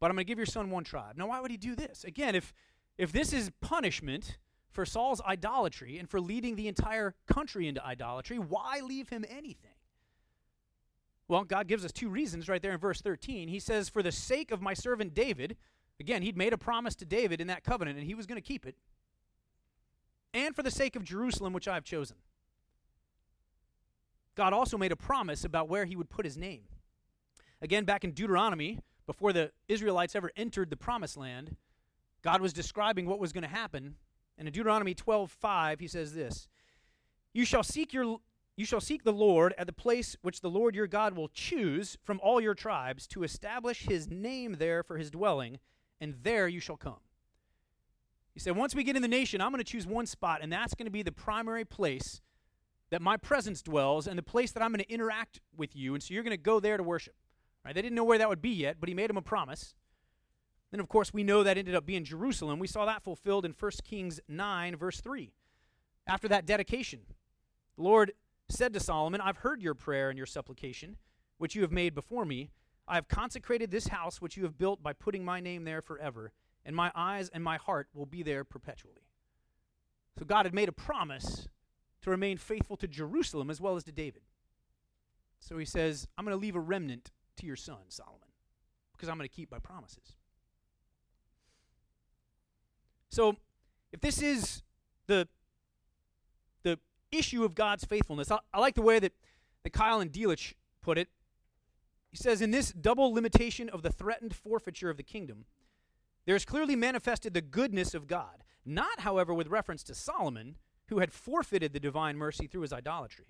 [0.00, 1.18] but I'm going to give your son one tribe.
[1.18, 2.04] Now, why would he do this?
[2.04, 2.54] Again, if,
[2.96, 4.38] if this is punishment
[4.70, 9.76] for Saul's idolatry and for leading the entire country into idolatry, why leave him anything?
[11.28, 13.48] Well, God gives us two reasons right there in verse 13.
[13.48, 15.58] He says, For the sake of my servant David,
[16.00, 18.46] again, he'd made a promise to David in that covenant, and he was going to
[18.46, 18.76] keep it,
[20.34, 22.16] and for the sake of Jerusalem, which I have chosen.
[24.34, 26.64] God also made a promise about where he would put his name.
[27.62, 31.56] Again, back in Deuteronomy, before the Israelites ever entered the promised land,
[32.22, 33.96] God was describing what was going to happen.
[34.36, 36.48] And in Deuteronomy 12:5, he says this:
[37.32, 38.20] "You shall seek your
[38.56, 41.98] you shall seek the Lord at the place which the Lord your God will choose
[42.02, 45.58] from all your tribes to establish his name there for his dwelling,
[46.00, 47.00] and there you shall come.
[48.34, 50.52] He said, Once we get in the nation, I'm going to choose one spot, and
[50.52, 52.20] that's going to be the primary place
[52.90, 55.94] that my presence dwells and the place that I'm going to interact with you.
[55.94, 57.14] And so you're going to go there to worship.
[57.64, 57.74] Right?
[57.74, 59.74] They didn't know where that would be yet, but he made them a promise.
[60.70, 62.58] Then, of course, we know that ended up being Jerusalem.
[62.58, 65.32] We saw that fulfilled in 1 Kings 9, verse 3.
[66.06, 67.00] After that dedication,
[67.76, 68.12] the Lord
[68.48, 70.96] said to Solomon, I've heard your prayer and your supplication,
[71.38, 72.50] which you have made before me.
[72.88, 76.32] I have consecrated this house which you have built by putting my name there forever,
[76.64, 79.02] and my eyes and my heart will be there perpetually.
[80.18, 81.48] So God had made a promise
[82.02, 84.22] to remain faithful to Jerusalem as well as to David.
[85.40, 88.28] So he says, I'm going to leave a remnant to your son, Solomon,
[88.92, 90.14] because I'm going to keep my promises.
[93.10, 93.36] So
[93.92, 94.62] if this is
[95.06, 95.28] the
[96.62, 96.78] the
[97.12, 98.30] issue of God's faithfulness.
[98.30, 99.12] I, I like the way that,
[99.62, 101.08] that Keil and Delitzsch put it.
[102.16, 105.44] He says, In this double limitation of the threatened forfeiture of the kingdom,
[106.24, 110.56] there is clearly manifested the goodness of God, not, however, with reference to Solomon,
[110.88, 113.26] who had forfeited the divine mercy through his idolatry,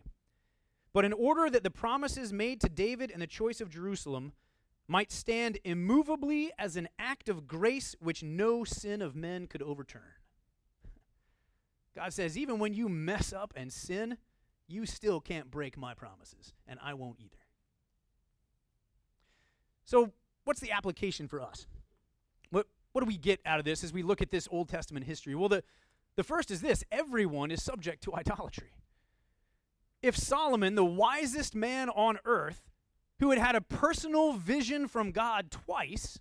[0.93, 4.33] but in order that the promises made to David and the choice of Jerusalem
[4.87, 10.15] might stand immovably as an act of grace which no sin of men could overturn.
[11.97, 14.17] God says, even when you mess up and sin,
[14.69, 17.46] you still can't break my promises, and I won't either.
[19.87, 20.13] So,
[20.45, 21.67] what's the application for us?
[22.51, 25.07] What, what do we get out of this as we look at this Old Testament
[25.07, 25.35] history?
[25.35, 25.63] Well, the,
[26.17, 28.73] the first is this everyone is subject to idolatry.
[30.03, 32.69] If Solomon, the wisest man on earth,
[33.21, 36.19] who had had a personal vision from God twice,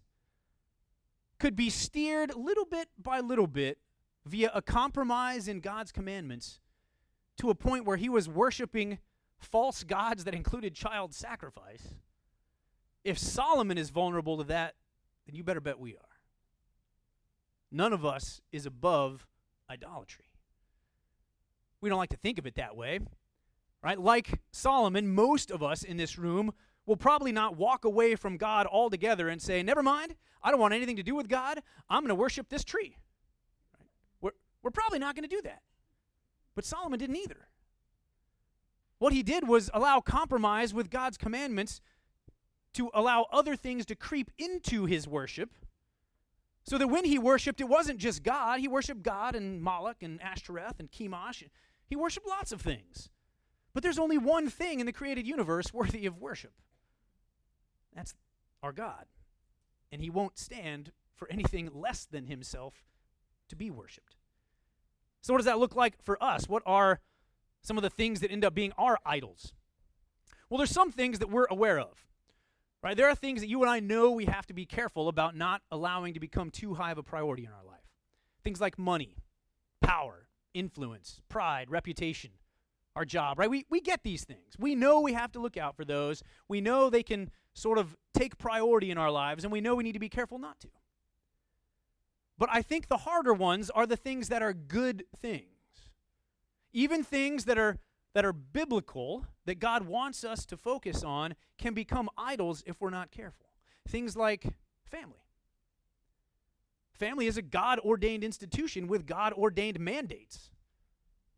[1.39, 3.79] could be steered little bit by little bit
[4.25, 6.59] via a compromise in God's commandments
[7.37, 8.99] to a point where he was worshiping
[9.37, 11.95] false gods that included child sacrifice.
[13.05, 14.73] If Solomon is vulnerable to that,
[15.25, 16.01] then you better bet we are.
[17.71, 19.27] None of us is above
[19.69, 20.25] idolatry.
[21.81, 22.99] We don't like to think of it that way,
[23.83, 23.99] right?
[23.99, 26.51] Like Solomon, most of us in this room
[26.87, 30.73] will probably not walk away from God altogether and say, Never mind, I don't want
[30.73, 31.59] anything to do with God.
[31.89, 32.97] I'm going to worship this tree.
[34.21, 35.61] right We're probably not going to do that.
[36.55, 37.49] But Solomon didn't either.
[38.97, 41.81] What he did was allow compromise with God's commandments
[42.75, 45.49] to allow other things to creep into his worship
[46.63, 48.59] so that when he worshiped, it wasn't just God.
[48.59, 51.43] He worshiped God and Moloch and Ashtoreth and Chemosh.
[51.87, 53.09] He worshiped lots of things.
[53.73, 56.53] But there's only one thing in the created universe worthy of worship
[57.95, 58.13] that's
[58.61, 59.05] our God.
[59.91, 62.83] And he won't stand for anything less than himself
[63.47, 64.17] to be worshiped.
[65.21, 66.49] So, what does that look like for us?
[66.49, 66.99] What are
[67.61, 69.53] some of the things that end up being our idols?
[70.49, 72.05] Well, there's some things that we're aware of.
[72.85, 72.95] Right?
[72.95, 75.63] There are things that you and I know we have to be careful about not
[75.71, 77.79] allowing to become too high of a priority in our life.
[78.43, 79.17] Things like money,
[79.81, 82.29] power, influence, pride, reputation,
[82.95, 83.49] our job, right?
[83.49, 84.53] We, we get these things.
[84.59, 86.21] We know we have to look out for those.
[86.47, 89.83] We know they can sort of take priority in our lives, and we know we
[89.83, 90.67] need to be careful not to.
[92.37, 95.47] But I think the harder ones are the things that are good things.
[96.71, 97.79] Even things that are
[98.15, 102.89] that are biblical that God wants us to focus on can become idols if we're
[102.89, 103.47] not careful.
[103.89, 104.45] Things like
[104.85, 105.19] family.
[106.93, 110.49] Family is a God ordained institution with God ordained mandates.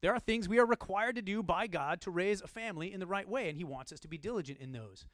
[0.01, 2.99] There are things we are required to do by God to raise a family in
[2.99, 5.07] the right way, and He wants us to be diligent in those.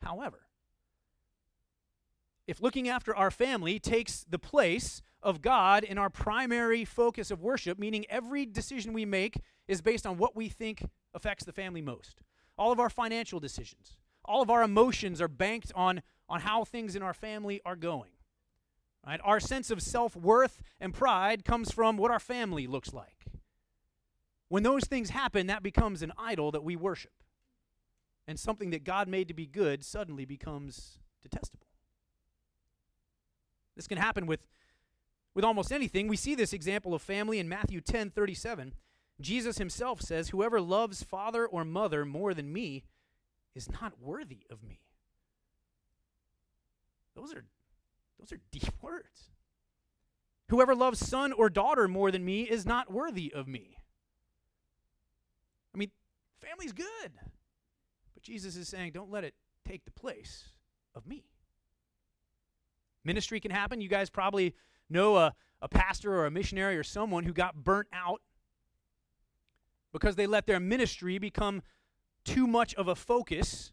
[0.00, 0.46] However,
[2.46, 7.42] if looking after our family takes the place of God in our primary focus of
[7.42, 11.82] worship, meaning every decision we make is based on what we think affects the family
[11.82, 12.22] most.
[12.56, 16.96] All of our financial decisions, all of our emotions are banked on, on how things
[16.96, 18.10] in our family are going.
[19.06, 19.20] Right?
[19.24, 23.24] Our sense of self worth and pride comes from what our family looks like.
[24.48, 27.12] When those things happen, that becomes an idol that we worship.
[28.26, 31.66] And something that God made to be good suddenly becomes detestable.
[33.76, 34.46] This can happen with,
[35.34, 36.08] with almost anything.
[36.08, 38.74] We see this example of family in Matthew 10 37.
[39.20, 42.84] Jesus himself says, Whoever loves father or mother more than me
[43.54, 44.80] is not worthy of me.
[47.14, 47.44] Those are,
[48.18, 49.30] those are deep words.
[50.48, 53.76] Whoever loves son or daughter more than me is not worthy of me.
[55.74, 55.90] I mean,
[56.40, 57.12] family's good.
[58.14, 60.48] But Jesus is saying, don't let it take the place
[60.94, 61.24] of me.
[63.04, 63.80] Ministry can happen.
[63.80, 64.54] You guys probably
[64.90, 68.20] know a, a pastor or a missionary or someone who got burnt out
[69.92, 71.62] because they let their ministry become
[72.24, 73.72] too much of a focus.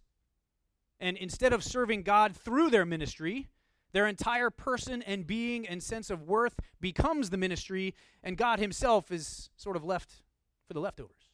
[1.00, 3.48] And instead of serving God through their ministry,
[3.94, 9.12] their entire person and being and sense of worth becomes the ministry, and God Himself
[9.12, 10.24] is sort of left
[10.68, 11.32] for the leftovers.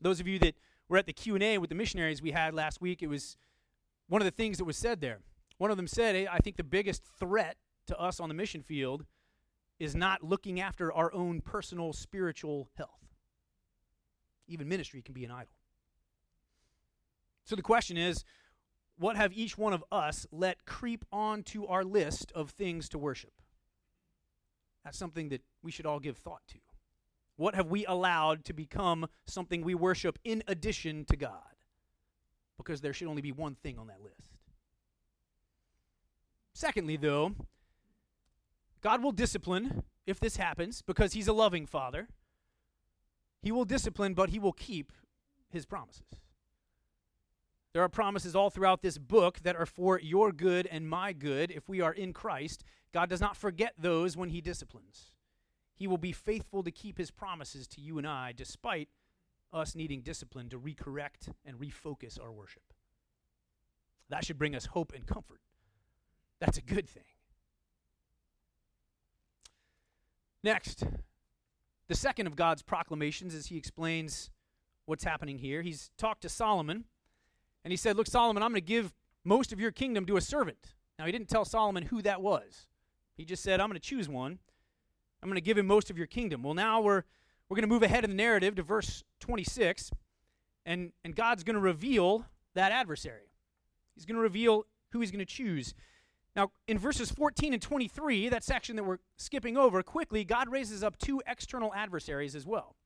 [0.00, 0.54] Those of you that
[0.88, 3.36] were at the Q&A with the missionaries we had last week, it was
[4.08, 5.18] one of the things that was said there.
[5.58, 7.56] One of them said, I think the biggest threat
[7.88, 9.04] to us on the mission field
[9.78, 12.90] is not looking after our own personal spiritual health.
[14.46, 15.52] Even ministry can be an idol.
[17.44, 18.24] So the question is
[18.98, 23.32] what have each one of us let creep onto our list of things to worship?
[24.84, 26.58] That's something that we should all give thought to.
[27.36, 31.54] What have we allowed to become something we worship in addition to God?
[32.56, 34.32] Because there should only be one thing on that list.
[36.52, 37.36] Secondly, though,
[38.80, 42.08] God will discipline if this happens because He's a loving Father.
[43.42, 44.92] He will discipline, but He will keep
[45.48, 46.02] His promises.
[47.72, 51.50] There are promises all throughout this book that are for your good and my good
[51.50, 52.64] if we are in Christ.
[52.92, 55.12] God does not forget those when He disciplines.
[55.74, 58.88] He will be faithful to keep His promises to you and I, despite
[59.52, 62.62] us needing discipline to recorrect and refocus our worship.
[64.08, 65.40] That should bring us hope and comfort.
[66.40, 67.04] That's a good thing.
[70.42, 70.84] Next,
[71.88, 74.30] the second of God's proclamations as he explains
[74.86, 75.62] what's happening here.
[75.62, 76.84] He's talked to Solomon,
[77.64, 80.20] and he said, Look, Solomon, I'm going to give most of your kingdom to a
[80.20, 80.74] servant.
[80.98, 82.66] Now, he didn't tell Solomon who that was.
[83.16, 84.38] He just said, I'm going to choose one.
[85.22, 86.42] I'm going to give him most of your kingdom.
[86.42, 87.02] Well, now we're,
[87.48, 89.90] we're going to move ahead in the narrative to verse 26,
[90.64, 92.24] and, and God's going to reveal
[92.54, 93.32] that adversary.
[93.94, 95.74] He's going to reveal who he's going to choose.
[96.38, 100.84] Now, in verses 14 and 23, that section that we're skipping over quickly, God raises
[100.84, 102.76] up two external adversaries as well.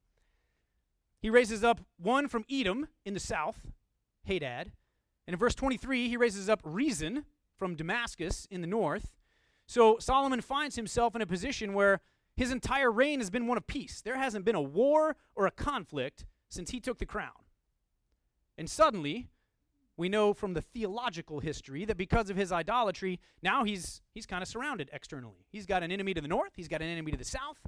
[1.21, 3.67] He raises up one from Edom in the south,
[4.27, 4.73] Hadad.
[5.27, 7.25] And in verse 23, he raises up Rezon
[7.59, 9.13] from Damascus in the north.
[9.67, 12.01] So Solomon finds himself in a position where
[12.35, 14.01] his entire reign has been one of peace.
[14.01, 17.45] There hasn't been a war or a conflict since he took the crown.
[18.57, 19.29] And suddenly,
[19.97, 24.43] we know from the theological history that because of his idolatry, now he's, he's kind
[24.43, 25.47] of surrounded externally.
[25.51, 27.59] He's got an enemy to the north, he's got an enemy to the south,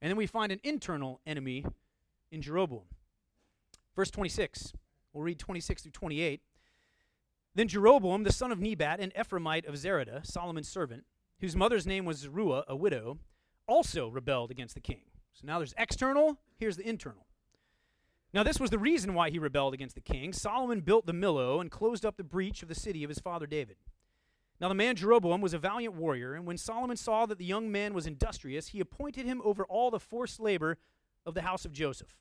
[0.00, 1.64] and then we find an internal enemy
[2.30, 2.84] in Jeroboam.
[3.96, 4.72] Verse 26,
[5.12, 6.40] we'll read 26 through 28.
[7.54, 11.04] Then Jeroboam, the son of Nebat, an Ephraimite of Zereda, Solomon's servant,
[11.40, 13.18] whose mother's name was Zeruiah, a widow,
[13.66, 15.02] also rebelled against the king.
[15.32, 17.27] So now there's external, here's the internal.
[18.34, 20.32] Now, this was the reason why he rebelled against the king.
[20.32, 23.46] Solomon built the Millo and closed up the breach of the city of his father
[23.46, 23.76] David.
[24.60, 27.70] Now, the man Jeroboam was a valiant warrior, and when Solomon saw that the young
[27.70, 30.78] man was industrious, he appointed him over all the forced labor
[31.24, 32.16] of the house of Joseph.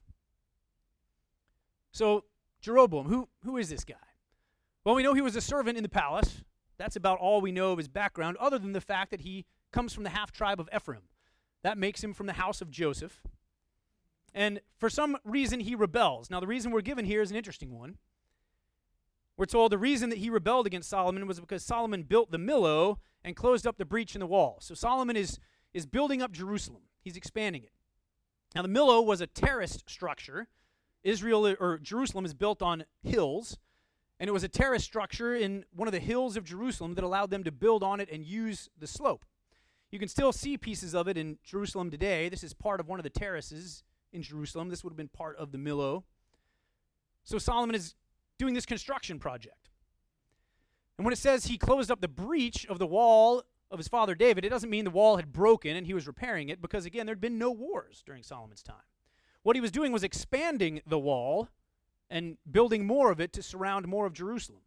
[1.92, 2.26] So,
[2.62, 3.96] Jeroboam, who, who is this guy?
[4.84, 6.44] Well, we know he was a servant in the palace.
[6.78, 9.94] That's about all we know of his background, other than the fact that he comes
[9.94, 11.04] from the half tribe of Ephraim.
[11.64, 13.24] That makes him from the house of Joseph.
[14.38, 16.30] And for some reason, he rebels.
[16.30, 17.98] Now, the reason we're given here is an interesting one.
[19.36, 22.98] We're told the reason that he rebelled against Solomon was because Solomon built the Millo
[23.24, 24.60] and closed up the breach in the wall.
[24.62, 25.40] So Solomon is,
[25.74, 27.72] is building up Jerusalem, he's expanding it.
[28.54, 30.48] Now, the Millo was a terraced structure.
[31.04, 33.58] Israel or Jerusalem is built on hills,
[34.20, 37.32] and it was a terrace structure in one of the hills of Jerusalem that allowed
[37.32, 39.26] them to build on it and use the slope.
[39.90, 42.30] You can still see pieces of it in Jerusalem today.
[42.30, 43.84] This is part of one of the terraces
[44.18, 44.68] in Jerusalem.
[44.68, 46.04] This would have been part of the Millo.
[47.24, 47.96] So Solomon is
[48.38, 49.70] doing this construction project.
[50.98, 54.16] And when it says he closed up the breach of the wall of his father
[54.16, 57.06] David, it doesn't mean the wall had broken and he was repairing it because, again,
[57.06, 58.76] there'd been no wars during Solomon's time.
[59.44, 61.50] What he was doing was expanding the wall
[62.10, 64.62] and building more of it to surround more of Jerusalem.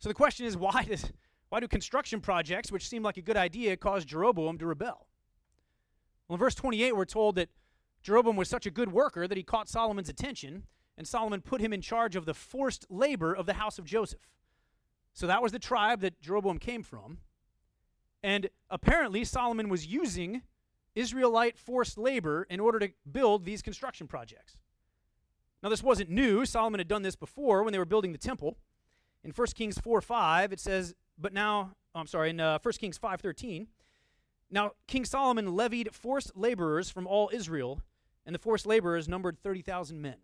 [0.00, 1.12] So the question is why does
[1.48, 5.06] why do construction projects, which seem like a good idea, cause Jeroboam to rebel?
[6.28, 7.48] Well, in verse 28, we're told that
[8.02, 10.64] Jeroboam was such a good worker that he caught Solomon's attention,
[10.96, 14.28] and Solomon put him in charge of the forced labor of the house of Joseph.
[15.12, 17.18] So that was the tribe that Jeroboam came from.
[18.22, 20.42] And apparently, Solomon was using
[20.94, 24.58] Israelite forced labor in order to build these construction projects.
[25.62, 26.46] Now, this wasn't new.
[26.46, 28.56] Solomon had done this before when they were building the temple.
[29.22, 32.72] In 1 Kings 4 5, it says, But now, oh, I'm sorry, in uh, 1
[32.74, 33.68] Kings 5 13,
[34.50, 37.82] now King Solomon levied forced laborers from all Israel,
[38.26, 40.16] and the forced laborers numbered 30,000 men.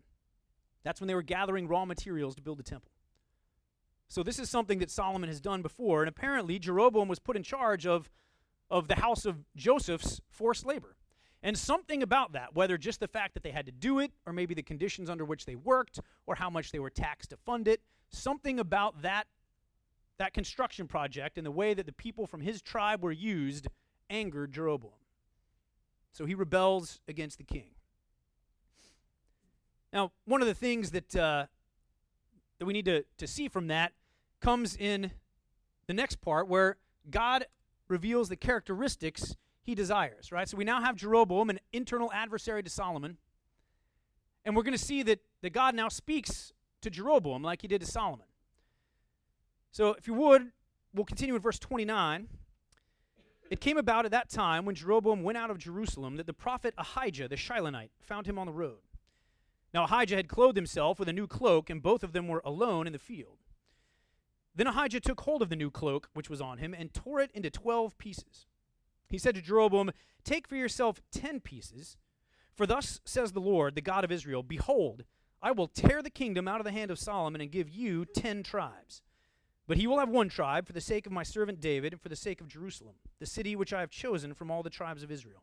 [0.85, 2.93] That's when they were gathering raw materials to build the temple.
[4.09, 7.43] So this is something that Solomon has done before, and apparently Jeroboam was put in
[7.43, 8.09] charge of,
[8.71, 10.97] of the house of Joseph's forced labor.
[11.43, 14.33] And something about that, whether just the fact that they had to do it, or
[14.33, 17.69] maybe the conditions under which they worked, or how much they were taxed to fund
[17.69, 17.81] it,
[18.11, 19.27] something about that,
[20.19, 23.69] that construction project and the way that the people from his tribe were used
[24.09, 24.93] angered Jeroboam.
[26.13, 27.76] So he rebels against the king.
[29.97, 31.47] Now, one of the things that uh,
[32.59, 33.95] that we need to, to see from that
[34.43, 35.11] comes in
[35.87, 36.77] the next part where
[37.09, 37.47] God
[37.89, 40.47] reveals the characteristics he desires, right?
[40.47, 43.17] So we now have Jeroboam, an internal adversary to Solomon.
[44.45, 47.81] And we're going to see that, that God now speaks to Jeroboam like he did
[47.81, 48.27] to Solomon.
[49.73, 50.53] So if you would,
[50.93, 52.29] we'll continue in verse 29.
[53.51, 56.75] It came about at that time when Jeroboam went out of Jerusalem that the prophet
[56.77, 58.81] Ahijah the Shilonite found him on the road.
[59.77, 62.87] Now Ahijah had clothed himself with a new cloak, and both of them were alone
[62.87, 63.37] in the field.
[64.55, 67.31] Then Ahijah took hold of the new cloak which was on him and tore it
[67.35, 68.47] into twelve pieces.
[69.11, 69.91] He said to Jeroboam,
[70.25, 71.99] Take for yourself ten pieces,
[72.55, 75.05] for thus says the Lord, the God of Israel Behold,
[75.43, 78.43] I will tear the kingdom out of the hand of Solomon and give you ten
[78.43, 79.03] tribes.
[79.67, 82.09] But he will have one tribe for the sake of my servant David and for
[82.09, 85.11] the sake of Jerusalem, the city which I have chosen from all the tribes of
[85.11, 85.43] Israel.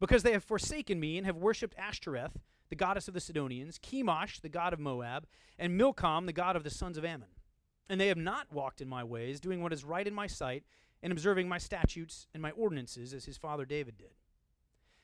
[0.00, 2.38] Because they have forsaken me and have worshipped Ashtoreth,
[2.68, 5.26] the goddess of the Sidonians, Chemosh, the god of Moab,
[5.58, 7.28] and Milcom, the god of the sons of Ammon.
[7.88, 10.64] And they have not walked in my ways, doing what is right in my sight,
[11.02, 14.14] and observing my statutes and my ordinances, as his father David did.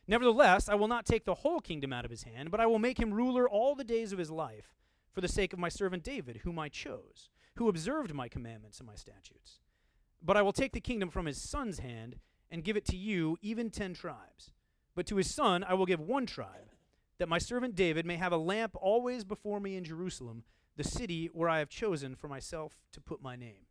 [0.08, 2.80] Nevertheless, I will not take the whole kingdom out of his hand, but I will
[2.80, 4.74] make him ruler all the days of his life,
[5.12, 8.86] for the sake of my servant David, whom I chose, who observed my commandments and
[8.86, 9.60] my statutes.
[10.20, 12.16] But I will take the kingdom from his son's hand
[12.50, 14.50] and give it to you, even ten tribes.
[14.94, 16.70] But to his son I will give one tribe
[17.18, 20.44] that my servant David may have a lamp always before me in Jerusalem,
[20.76, 23.66] the city where I have chosen for myself to put my name.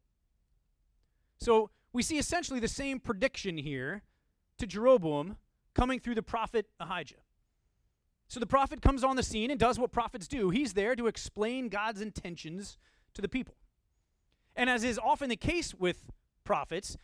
[1.40, 4.04] So we see essentially the same prediction here
[4.58, 5.38] to Jeroboam
[5.74, 7.16] coming through the prophet Ahijah.
[8.28, 10.52] So the prophet comes on the scene and does what prophets do.
[10.52, 12.78] He's there to explain God's intentions
[13.14, 13.56] to the people.
[14.56, 16.06] And as is often the case with
[16.44, 16.98] prophets,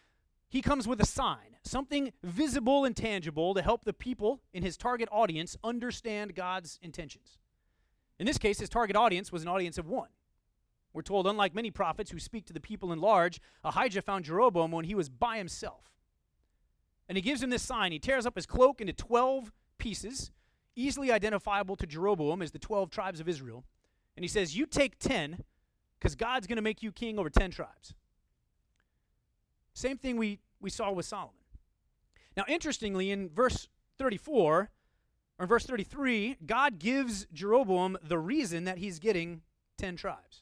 [0.49, 4.77] he comes with a sign, something visible and tangible to help the people in his
[4.77, 7.37] target audience understand God's intentions.
[8.19, 10.09] In this case, his target audience was an audience of one.
[10.93, 14.71] We're told, unlike many prophets who speak to the people in large, Ahijah found Jeroboam
[14.71, 15.91] when he was by himself.
[17.07, 17.91] And he gives him this sign.
[17.91, 20.31] He tears up his cloak into 12 pieces,
[20.75, 23.63] easily identifiable to Jeroboam as the 12 tribes of Israel.
[24.15, 25.43] And he says, You take 10,
[25.99, 27.93] because God's going to make you king over 10 tribes.
[29.77, 31.35] Same thing we, we saw with Solomon.
[32.35, 33.67] Now, interestingly, in verse
[33.99, 34.71] 34,
[35.37, 39.41] or verse 33, God gives Jeroboam the reason that he's getting
[39.77, 40.41] 10 tribes.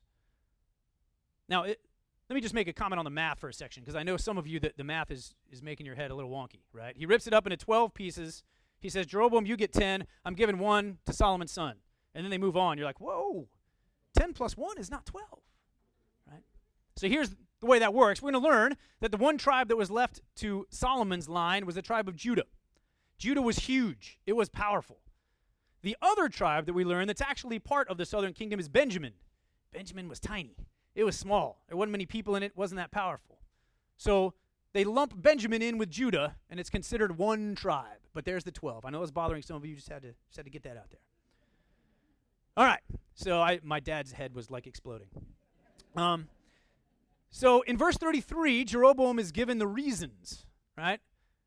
[1.50, 1.82] Now, it,
[2.30, 4.16] let me just make a comment on the math for a section, because I know
[4.16, 6.96] some of you that the math is, is making your head a little wonky, right?
[6.96, 8.42] He rips it up into 12 pieces.
[8.80, 10.08] He says, Jeroboam, you get 10.
[10.24, 11.76] I'm giving one to Solomon's son.
[12.14, 12.78] And then they move on.
[12.78, 13.50] You're like, whoa,
[14.18, 15.28] 10 plus 1 is not 12.
[16.32, 16.44] Right?
[16.96, 18.22] So here's the way that works.
[18.22, 21.76] We're going to learn that the one tribe that was left to Solomon's line was
[21.76, 22.46] the tribe of Judah.
[23.18, 25.00] Judah was huge, it was powerful.
[25.82, 29.14] The other tribe that we learn that's actually part of the southern kingdom is Benjamin.
[29.72, 30.56] Benjamin was tiny,
[30.94, 31.64] it was small.
[31.68, 33.40] There wasn't many people in it, wasn't that powerful.
[33.98, 34.34] So
[34.74, 38.00] they lump Benjamin in with Judah, and it's considered one tribe.
[38.14, 38.86] But there's the 12.
[38.86, 40.78] I know it's bothering some of you, just had to, just had to get that
[40.78, 41.00] out there.
[42.58, 42.82] All right.
[43.14, 45.08] So I, my dad's head was like exploding.
[45.96, 46.28] Um,
[47.30, 50.46] so in verse 33, Jeroboam is given the reasons,
[50.78, 51.00] right?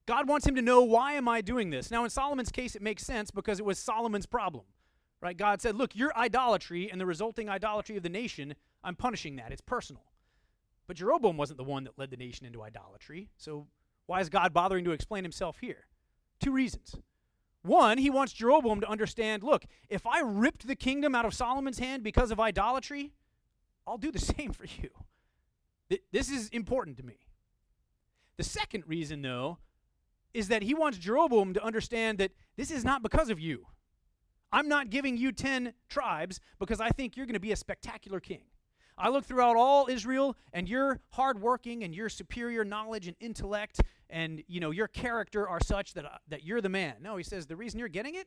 [0.06, 1.90] God wants him to know, why am I doing this?
[1.90, 4.64] Now, in Solomon's case, it makes sense because it was Solomon's problem,
[5.20, 5.36] right?
[5.36, 9.52] God said, look, your idolatry and the resulting idolatry of the nation, I'm punishing that.
[9.52, 10.02] It's personal.
[10.86, 13.28] But Jeroboam wasn't the one that led the nation into idolatry.
[13.36, 13.66] So
[14.06, 15.86] why is God bothering to explain himself here?
[16.40, 16.96] Two reasons.
[17.62, 21.78] One, he wants Jeroboam to understand look, if I ripped the kingdom out of Solomon's
[21.78, 23.12] hand because of idolatry,
[23.86, 24.88] I'll do the same for you.
[26.12, 27.18] This is important to me.
[28.36, 29.58] The second reason, though,
[30.34, 33.66] is that he wants Jeroboam to understand that this is not because of you.
[34.52, 38.20] I'm not giving you 10 tribes because I think you're going to be a spectacular
[38.20, 38.42] king.
[38.96, 43.80] I look throughout all Israel, and your hardworking and your superior knowledge and intellect
[44.10, 46.96] and you know your character are such that uh, that you're the man.
[47.00, 48.26] No, he says the reason you're getting it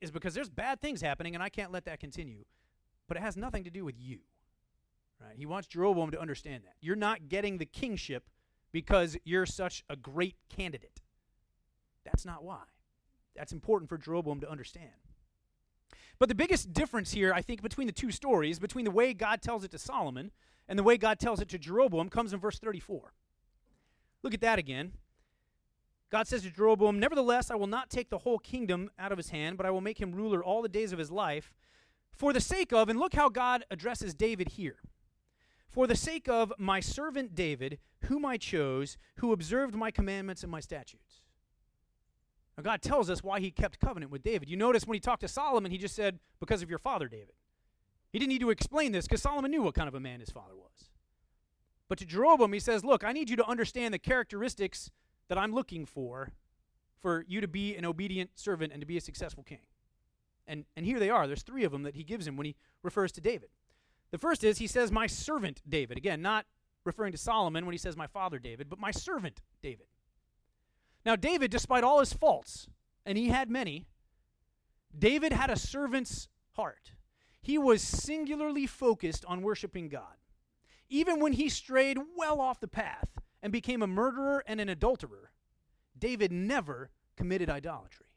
[0.00, 2.44] is because there's bad things happening, and I can't let that continue.
[3.08, 4.20] But it has nothing to do with you.
[5.22, 5.36] Right?
[5.36, 8.28] He wants Jeroboam to understand that you're not getting the kingship
[8.72, 11.00] because you're such a great candidate.
[12.04, 12.62] That's not why.
[13.36, 14.90] That's important for Jeroboam to understand.
[16.18, 19.42] But the biggest difference here, I think, between the two stories, between the way God
[19.42, 20.30] tells it to Solomon
[20.68, 23.12] and the way God tells it to Jeroboam, comes in verse 34.
[24.22, 24.92] Look at that again.
[26.10, 29.30] God says to Jeroboam, Nevertheless, I will not take the whole kingdom out of his
[29.30, 31.52] hand, but I will make him ruler all the days of his life,
[32.12, 34.76] for the sake of, and look how God addresses David here.
[35.72, 40.52] For the sake of my servant David, whom I chose, who observed my commandments and
[40.52, 41.22] my statutes.
[42.58, 44.50] Now, God tells us why he kept covenant with David.
[44.50, 47.32] You notice when he talked to Solomon, he just said, Because of your father, David.
[48.12, 50.28] He didn't need to explain this because Solomon knew what kind of a man his
[50.28, 50.90] father was.
[51.88, 54.90] But to Jeroboam, he says, Look, I need you to understand the characteristics
[55.28, 56.32] that I'm looking for
[57.00, 59.66] for you to be an obedient servant and to be a successful king.
[60.46, 61.26] And, and here they are.
[61.26, 63.48] There's three of them that he gives him when he refers to David.
[64.12, 65.96] The first is he says, My servant David.
[65.96, 66.46] Again, not
[66.84, 69.86] referring to Solomon when he says, My father David, but my servant David.
[71.04, 72.68] Now, David, despite all his faults,
[73.04, 73.86] and he had many,
[74.96, 76.92] David had a servant's heart.
[77.40, 80.16] He was singularly focused on worshiping God.
[80.88, 85.32] Even when he strayed well off the path and became a murderer and an adulterer,
[85.98, 88.11] David never committed idolatry.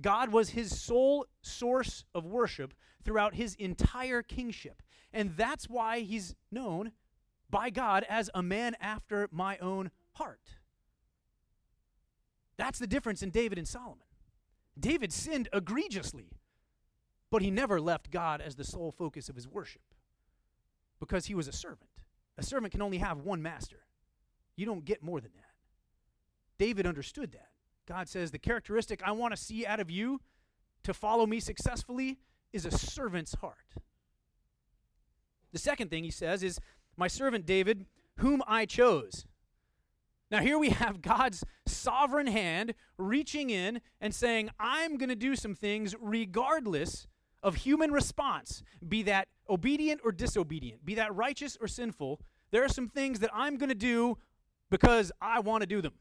[0.00, 2.74] God was his sole source of worship
[3.04, 4.82] throughout his entire kingship.
[5.12, 6.92] And that's why he's known
[7.48, 10.56] by God as a man after my own heart.
[12.56, 14.06] That's the difference in David and Solomon.
[14.78, 16.30] David sinned egregiously,
[17.30, 19.82] but he never left God as the sole focus of his worship
[21.00, 21.90] because he was a servant.
[22.38, 23.84] A servant can only have one master.
[24.56, 25.54] You don't get more than that.
[26.58, 27.49] David understood that.
[27.86, 30.20] God says, The characteristic I want to see out of you
[30.84, 32.18] to follow me successfully
[32.52, 33.74] is a servant's heart.
[35.52, 36.58] The second thing he says is,
[36.96, 39.26] My servant David, whom I chose.
[40.30, 45.34] Now, here we have God's sovereign hand reaching in and saying, I'm going to do
[45.34, 47.08] some things regardless
[47.42, 52.20] of human response, be that obedient or disobedient, be that righteous or sinful.
[52.52, 54.18] There are some things that I'm going to do
[54.70, 55.94] because I want to do them.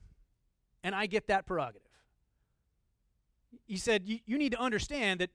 [0.84, 1.88] And I get that prerogative.
[3.66, 5.30] He said, You need to understand that,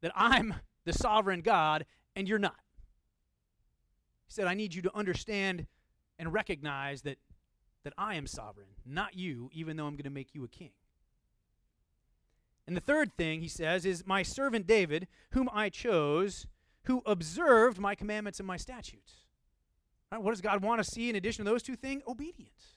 [0.00, 1.86] that I'm the sovereign God
[2.16, 2.56] and you're not.
[4.26, 5.66] He said, I need you to understand
[6.18, 7.18] and recognize that
[7.84, 10.72] that I am sovereign, not you, even though I'm going to make you a king.
[12.66, 16.46] And the third thing he says is, My servant David, whom I chose,
[16.84, 19.14] who observed my commandments and my statutes.
[20.12, 22.02] Right, what does God want to see in addition to those two things?
[22.06, 22.76] Obedience.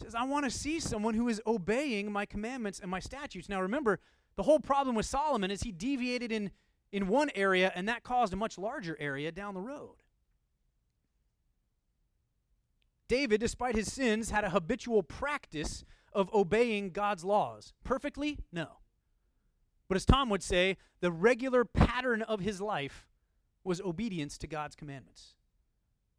[0.00, 3.48] Says, I want to see someone who is obeying my commandments and my statutes.
[3.48, 3.98] Now remember,
[4.36, 6.52] the whole problem with Solomon is he deviated in,
[6.92, 9.96] in one area, and that caused a much larger area down the road.
[13.08, 17.72] David, despite his sins, had a habitual practice of obeying God's laws.
[17.82, 18.38] Perfectly?
[18.52, 18.78] No.
[19.88, 23.08] But as Tom would say, the regular pattern of his life
[23.64, 25.34] was obedience to God's commandments.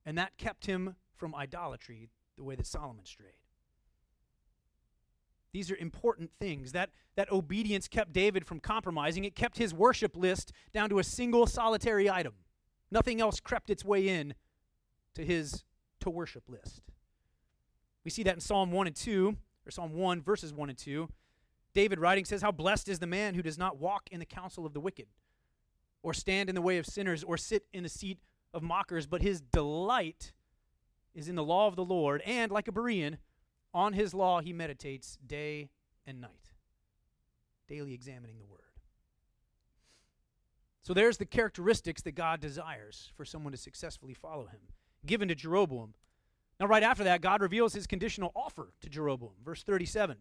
[0.05, 3.38] And that kept him from idolatry the way that Solomon strayed.
[5.51, 6.71] These are important things.
[6.73, 9.25] That, that obedience kept David from compromising.
[9.25, 12.33] It kept his worship list down to a single solitary item.
[12.91, 14.35] Nothing else crept its way in
[15.15, 15.63] to his
[16.01, 16.81] to worship list.
[18.03, 19.35] We see that in Psalm 1 and 2,
[19.65, 21.09] or Psalm 1, verses 1 and 2.
[21.73, 24.65] David writing says, How blessed is the man who does not walk in the counsel
[24.65, 25.07] of the wicked,
[26.01, 28.19] or stand in the way of sinners, or sit in the seat
[28.53, 30.31] of mockers, but his delight
[31.13, 33.17] is in the law of the Lord, and like a Berean,
[33.73, 35.69] on his law he meditates day
[36.05, 36.51] and night,
[37.67, 38.59] daily examining the word.
[40.81, 44.61] So there's the characteristics that God desires for someone to successfully follow him,
[45.05, 45.93] given to Jeroboam.
[46.59, 49.33] Now, right after that, God reveals his conditional offer to Jeroboam.
[49.45, 50.17] Verse 37.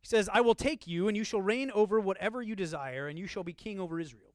[0.00, 3.18] He says, I will take you, and you shall reign over whatever you desire, and
[3.18, 4.33] you shall be king over Israel.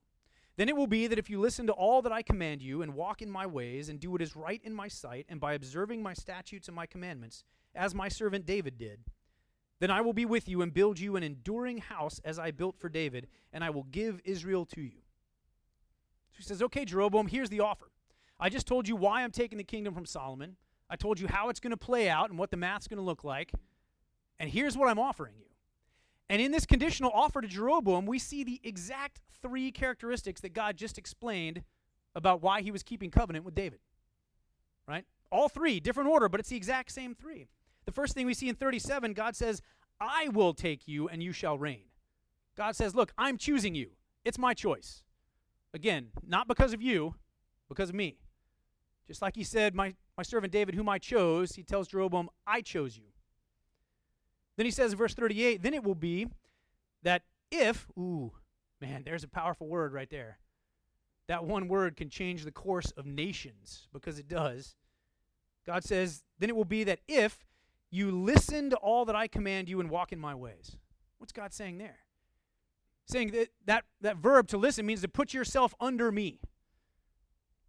[0.59, 2.93] Then it will be that if you listen to all that I command you, and
[2.93, 6.03] walk in my ways, and do what is right in my sight, and by observing
[6.03, 8.99] my statutes and my commandments, as my servant David did,
[9.79, 12.77] then I will be with you and build you an enduring house as I built
[12.77, 14.99] for David, and I will give Israel to you.
[16.31, 17.87] So he says, Okay, Jeroboam, here's the offer.
[18.37, 20.57] I just told you why I'm taking the kingdom from Solomon.
[20.89, 23.01] I told you how it's going to play out and what the math's going to
[23.01, 23.53] look like.
[24.37, 25.48] And here's what I'm offering you.
[26.29, 30.77] And in this conditional offer to Jeroboam, we see the exact three characteristics that God
[30.77, 31.63] just explained
[32.15, 33.79] about why he was keeping covenant with David.
[34.87, 35.05] Right?
[35.31, 37.47] All three, different order, but it's the exact same three.
[37.85, 39.61] The first thing we see in 37, God says,
[39.99, 41.85] I will take you and you shall reign.
[42.55, 43.91] God says, Look, I'm choosing you.
[44.23, 45.03] It's my choice.
[45.73, 47.15] Again, not because of you,
[47.67, 48.17] because of me.
[49.07, 52.61] Just like he said, My, my servant David, whom I chose, he tells Jeroboam, I
[52.61, 53.05] chose you.
[54.59, 56.27] Then he says, verse 38, then it will be
[57.03, 58.33] that if, ooh,
[58.81, 60.37] man, there's a powerful word right there.
[61.29, 64.75] That one word can change the course of nations because it does.
[65.65, 67.45] God says, then it will be that if
[67.89, 70.75] you listen to all that I command you and walk in my ways.
[71.19, 71.99] What's God saying there?
[73.05, 76.41] Saying that that, that verb to listen means to put yourself under me.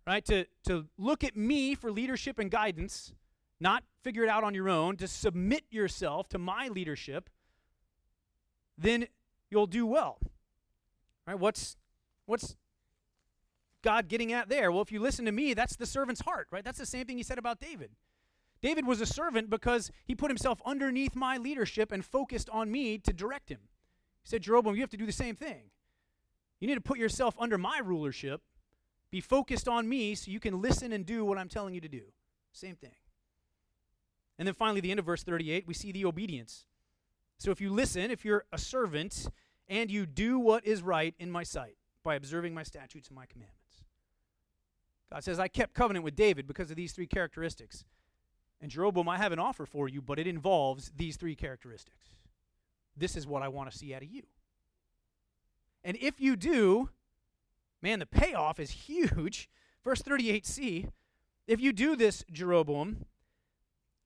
[0.08, 0.24] Right?
[0.24, 3.12] To, to look at me for leadership and guidance
[3.60, 7.28] not figure it out on your own, to submit yourself to my leadership,
[8.78, 9.06] then
[9.50, 10.18] you'll do well.
[11.26, 11.38] Right?
[11.38, 11.76] What's
[12.26, 12.56] what's
[13.82, 14.72] God getting at there?
[14.72, 16.64] Well, if you listen to me, that's the servant's heart, right?
[16.64, 17.90] That's the same thing he said about David.
[18.62, 22.98] David was a servant because he put himself underneath my leadership and focused on me
[22.98, 23.60] to direct him.
[24.22, 25.70] He said, Jeroboam, you have to do the same thing.
[26.60, 28.42] You need to put yourself under my rulership,
[29.10, 31.88] be focused on me so you can listen and do what I'm telling you to
[31.88, 32.02] do.
[32.52, 32.92] Same thing.
[34.40, 36.64] And then finally, the end of verse 38, we see the obedience.
[37.36, 39.28] So if you listen, if you're a servant,
[39.68, 43.26] and you do what is right in my sight by observing my statutes and my
[43.26, 43.84] commandments.
[45.12, 47.84] God says, I kept covenant with David because of these three characteristics.
[48.62, 52.06] And Jeroboam, I have an offer for you, but it involves these three characteristics.
[52.96, 54.22] This is what I want to see out of you.
[55.84, 56.88] And if you do,
[57.82, 59.50] man, the payoff is huge.
[59.84, 60.88] Verse 38c
[61.46, 63.06] if you do this, Jeroboam,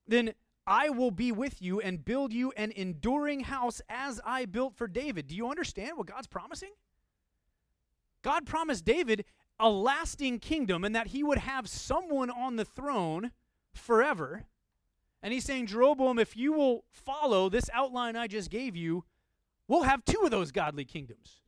[0.07, 0.33] then
[0.67, 4.87] I will be with you and build you an enduring house as I built for
[4.87, 5.27] David.
[5.27, 6.71] Do you understand what God's promising?
[8.23, 9.25] God promised David
[9.59, 13.31] a lasting kingdom and that he would have someone on the throne
[13.73, 14.45] forever.
[15.21, 19.03] And he's saying, Jeroboam, if you will follow this outline I just gave you,
[19.67, 21.41] we'll have two of those godly kingdoms.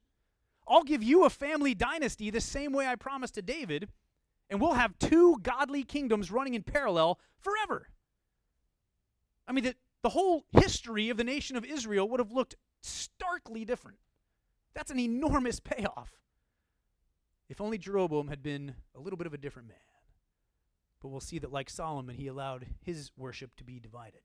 [0.67, 3.87] I'll give you a family dynasty the same way I promised to David,
[4.49, 7.87] and we'll have two godly kingdoms running in parallel forever.
[9.47, 13.65] I mean, the, the whole history of the nation of Israel would have looked starkly
[13.65, 13.97] different.
[14.73, 16.11] That's an enormous payoff.
[17.49, 19.77] If only Jeroboam had been a little bit of a different man.
[21.01, 24.21] But we'll see that, like Solomon, he allowed his worship to be divided.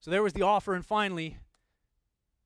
[0.00, 1.38] So there was the offer, and finally,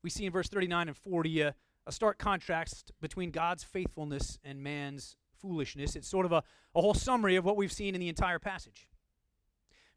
[0.02, 1.54] we see in verse 39 and 40 a,
[1.86, 5.96] a stark contrast between God's faithfulness and man's foolishness.
[5.96, 6.42] It's sort of a,
[6.74, 8.88] a whole summary of what we've seen in the entire passage.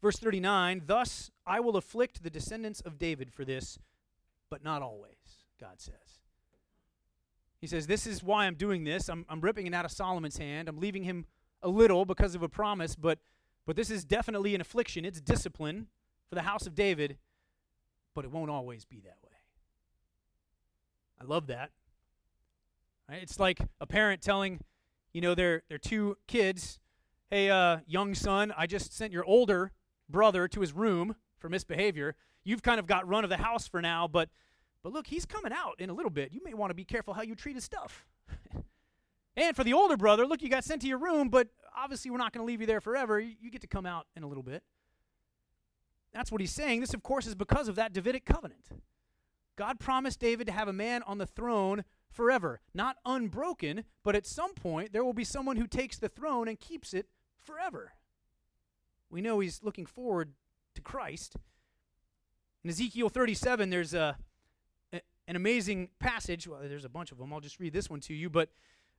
[0.06, 3.80] Verse 39 Thus I will afflict the descendants of David for this,
[4.52, 5.16] but not always,
[5.60, 6.20] God says.
[7.60, 9.10] He says, This is why I'm doing this.
[9.10, 10.70] I'm, I'm ripping it out of Solomon's hand.
[10.70, 11.26] I'm leaving him
[11.64, 13.18] a little because of a promise, but,
[13.66, 15.06] but this is definitely an affliction.
[15.06, 15.88] It's discipline
[16.30, 17.18] for the house of David,
[18.14, 19.32] but it won't always be that way.
[21.20, 21.72] I love that.
[23.10, 23.24] Right?
[23.24, 24.60] It's like a parent telling,
[25.14, 26.80] you know, their, their two kids,
[27.32, 29.72] hey, uh, young son, I just sent your older
[30.10, 32.16] brother to his room for misbehavior.
[32.44, 34.30] You've kind of got run of the house for now, but
[34.86, 36.32] but look, he's coming out in a little bit.
[36.32, 38.06] You may want to be careful how you treat his stuff.
[39.36, 42.20] and for the older brother, look, you got sent to your room, but obviously we're
[42.20, 43.20] not going to leave you there forever.
[43.20, 44.62] You, get to come out in a little bit.
[46.14, 46.82] That's what he's saying.
[46.82, 48.70] This, of course, is because of that Davidic covenant.
[49.56, 54.28] God promised David to have a man on the throne forever, not unbroken, but at
[54.28, 57.08] some point there will be someone who takes the throne and keeps it
[57.44, 57.94] forever.
[59.16, 60.34] We know he's looking forward
[60.74, 61.38] to Christ.
[62.66, 64.18] In Ezekiel 37, there's a,
[64.92, 65.00] a,
[65.30, 66.50] an amazing passage.
[66.50, 67.32] Well, there's a bunch of them.
[67.32, 68.30] I'll just read this one to you.
[68.30, 68.50] But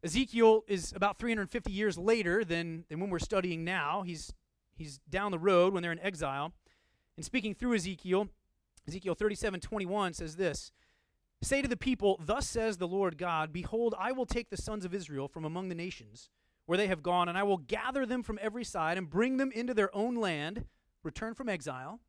[0.02, 4.04] Ezekiel is about 350 years later than, than when we're studying now.
[4.06, 4.32] He's,
[4.74, 6.54] he's down the road when they're in exile.
[7.18, 8.28] And speaking through Ezekiel,
[8.88, 10.72] Ezekiel 37 21 says this
[11.42, 14.86] Say to the people, Thus says the Lord God, Behold, I will take the sons
[14.86, 16.30] of Israel from among the nations
[16.66, 19.50] where they have gone, and I will gather them from every side and bring them
[19.52, 20.64] into their own land,
[21.02, 22.00] return from exile.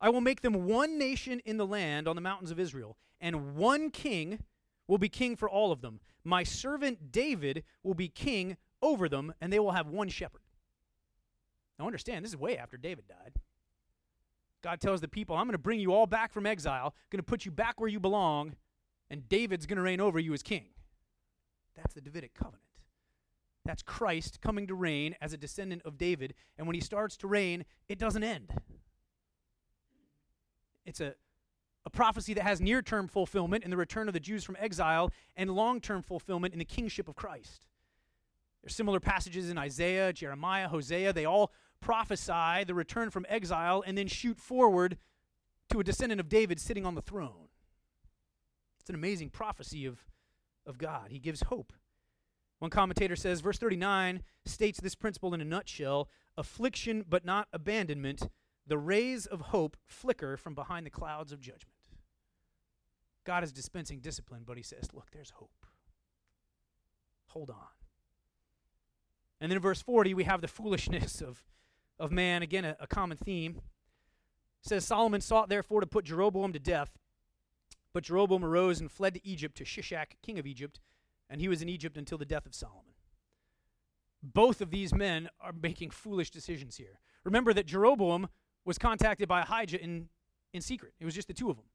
[0.00, 3.56] I will make them one nation in the land on the mountains of Israel, and
[3.56, 4.40] one king
[4.86, 6.00] will be king for all of them.
[6.24, 10.42] My servant David will be king over them, and they will have one shepherd.
[11.78, 13.34] Now understand, this is way after David died.
[14.62, 17.22] God tells the people, I'm going to bring you all back from exile, going to
[17.22, 18.54] put you back where you belong,
[19.10, 20.64] and David's going to reign over you as king.
[21.76, 22.62] That's the Davidic covenant.
[23.68, 26.32] That's Christ coming to reign as a descendant of David.
[26.56, 28.50] And when he starts to reign, it doesn't end.
[30.86, 31.12] It's a,
[31.84, 35.12] a prophecy that has near term fulfillment in the return of the Jews from exile
[35.36, 37.66] and long term fulfillment in the kingship of Christ.
[38.62, 41.12] There's similar passages in Isaiah, Jeremiah, Hosea.
[41.12, 41.52] They all
[41.82, 44.96] prophesy the return from exile and then shoot forward
[45.68, 47.50] to a descendant of David sitting on the throne.
[48.80, 49.98] It's an amazing prophecy of,
[50.64, 51.08] of God.
[51.10, 51.74] He gives hope.
[52.58, 58.28] One commentator says, verse 39 states this principle in a nutshell affliction but not abandonment,
[58.66, 61.74] the rays of hope flicker from behind the clouds of judgment.
[63.24, 65.66] God is dispensing discipline, but he says, look, there's hope.
[67.28, 67.56] Hold on.
[69.40, 71.42] And then in verse 40, we have the foolishness of,
[71.98, 73.60] of man, again, a, a common theme.
[74.64, 76.98] It says, Solomon sought therefore to put Jeroboam to death,
[77.92, 80.80] but Jeroboam arose and fled to Egypt to Shishak, king of Egypt
[81.30, 82.94] and he was in Egypt until the death of Solomon.
[84.22, 87.00] Both of these men are making foolish decisions here.
[87.24, 88.28] Remember that Jeroboam
[88.64, 90.08] was contacted by Ahijah in,
[90.52, 91.66] in secret, it was just the two of them.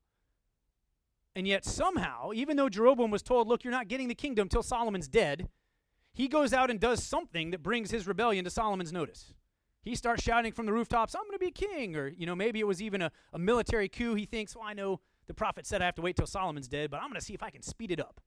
[1.35, 4.61] And yet, somehow, even though Jeroboam was told, Look, you're not getting the kingdom till
[4.61, 5.49] Solomon's dead,
[6.13, 9.33] he goes out and does something that brings his rebellion to Solomon's notice.
[9.81, 11.95] He starts shouting from the rooftops, I'm going to be king.
[11.95, 14.13] Or, you know, maybe it was even a, a military coup.
[14.13, 16.91] He thinks, Well, I know the prophet said I have to wait till Solomon's dead,
[16.91, 18.21] but I'm going to see if I can speed it up.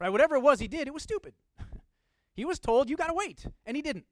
[0.00, 0.10] Right?
[0.10, 1.34] Whatever it was he did, it was stupid.
[2.34, 4.06] he was told, you got to wait, and he didn't.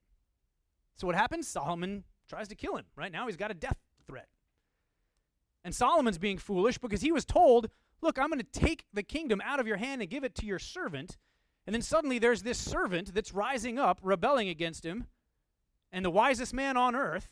[0.97, 1.49] So what happens?
[1.49, 2.85] Solomon tries to kill him.
[2.95, 4.29] Right now, he's got a death threat.
[5.65, 7.69] And Solomon's being foolish because he was told,
[8.01, 10.47] look, I'm going to take the kingdom out of your hand and give it to
[10.47, 11.19] your servant.
[11.67, 15.07] And then suddenly there's this servant that's rising up, rebelling against him.
[15.93, 17.29] And the wisest man on earth,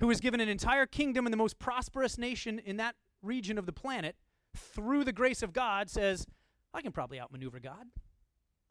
[0.00, 3.66] who was given an entire kingdom and the most prosperous nation in that region of
[3.66, 4.16] the planet,
[4.56, 6.26] through the grace of God, says,
[6.74, 7.86] I can probably outmaneuver God.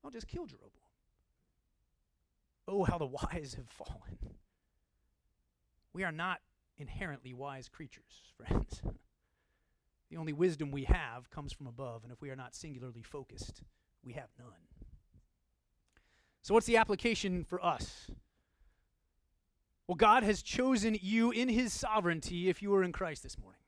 [0.03, 0.69] I'll just kill Jeroboam.
[2.67, 4.17] Oh, how the wise have fallen.
[5.93, 6.41] We are not
[6.77, 8.03] inherently wise creatures,
[8.37, 8.81] friends.
[10.11, 13.63] The only wisdom we have comes from above, and if we are not singularly focused,
[14.03, 14.49] we have none.
[16.43, 18.11] So, what's the application for us?
[19.87, 23.61] Well, God has chosen you in His sovereignty if you are in Christ this morning.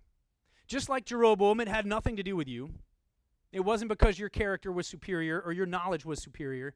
[0.68, 2.72] Just like Jeroboam, it had nothing to do with you.
[3.56, 6.76] It wasn't because your character was superior or your knowledge was superior.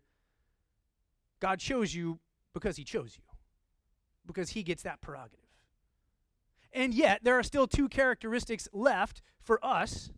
[1.42, 2.20] God chose you
[2.54, 3.24] because He chose you,
[4.26, 5.50] because He gets that prerogative.
[6.72, 10.10] And yet, there are still two characteristics left for us,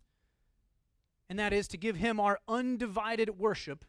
[1.28, 3.84] and that is to give Him our undivided worship,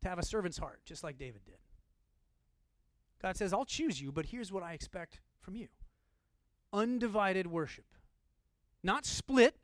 [0.00, 1.58] to have a servant's heart, just like David did.
[3.20, 5.68] God says, I'll choose you, but here's what I expect from you
[6.72, 7.84] undivided worship.
[8.82, 9.56] Not split,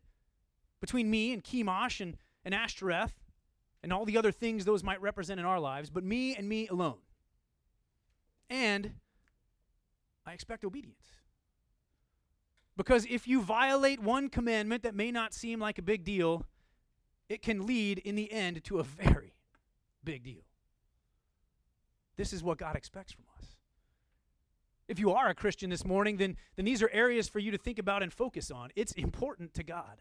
[0.80, 3.14] between me and Chemosh and, and Ashtoreth
[3.82, 6.66] and all the other things those might represent in our lives, but me and me
[6.68, 6.98] alone.
[8.50, 8.92] And
[10.26, 11.04] I expect obedience.
[12.76, 16.46] Because if you violate one commandment that may not seem like a big deal,
[17.28, 19.34] it can lead in the end to a very
[20.04, 20.42] big deal.
[22.16, 23.56] This is what God expects from us.
[24.86, 27.58] If you are a Christian this morning, then, then these are areas for you to
[27.58, 28.70] think about and focus on.
[28.74, 30.00] It's important to God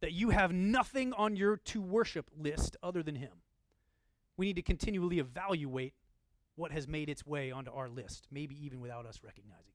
[0.00, 3.42] that you have nothing on your to worship list other than Him.
[4.36, 5.94] We need to continually evaluate
[6.54, 9.74] what has made its way onto our list, maybe even without us recognizing it.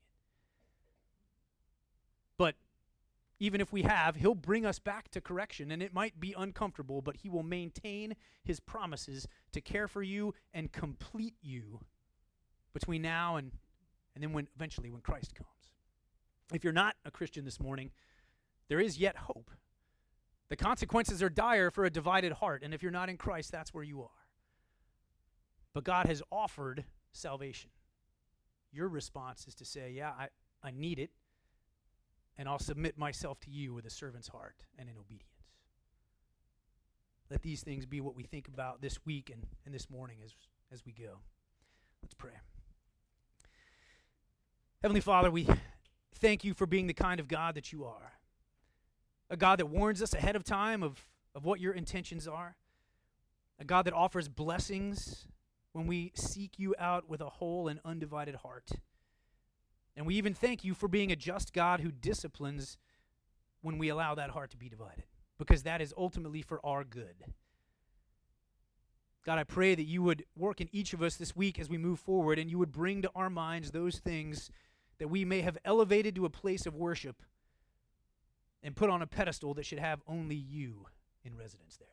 [2.38, 2.56] But
[3.40, 7.02] even if we have, He'll bring us back to correction, and it might be uncomfortable,
[7.02, 11.82] but He will maintain His promises to care for you and complete you
[12.74, 13.52] between now and,
[14.16, 15.50] and then when eventually when Christ comes.
[16.54, 17.92] if you're not a Christian this morning,
[18.68, 19.52] there is yet hope.
[20.50, 23.74] The consequences are dire for a divided heart, and if you're not in Christ, that's
[23.74, 24.10] where you are.
[25.74, 27.72] But God has offered salvation.
[28.72, 30.28] Your response is to say, Yeah, I,
[30.62, 31.12] I need it,
[32.38, 35.30] and I'll submit myself to you with a servant's heart and in obedience.
[37.30, 40.34] Let these things be what we think about this week and, and this morning as,
[40.72, 41.20] as we go.
[42.04, 42.34] Let's pray.
[44.82, 45.48] Heavenly Father, we
[46.16, 48.14] thank you for being the kind of God that you are.
[49.30, 52.56] A God that warns us ahead of time of, of what your intentions are.
[53.60, 55.28] A God that offers blessings
[55.72, 58.72] when we seek you out with a whole and undivided heart.
[59.96, 62.78] And we even thank you for being a just God who disciplines
[63.62, 65.06] when we allow that heart to be divided,
[65.38, 67.16] because that is ultimately for our good.
[69.26, 71.78] God, I pray that you would work in each of us this week as we
[71.78, 74.52] move forward, and you would bring to our minds those things
[75.00, 77.24] that we may have elevated to a place of worship
[78.64, 80.86] and put on a pedestal that should have only you
[81.24, 81.88] in residence there.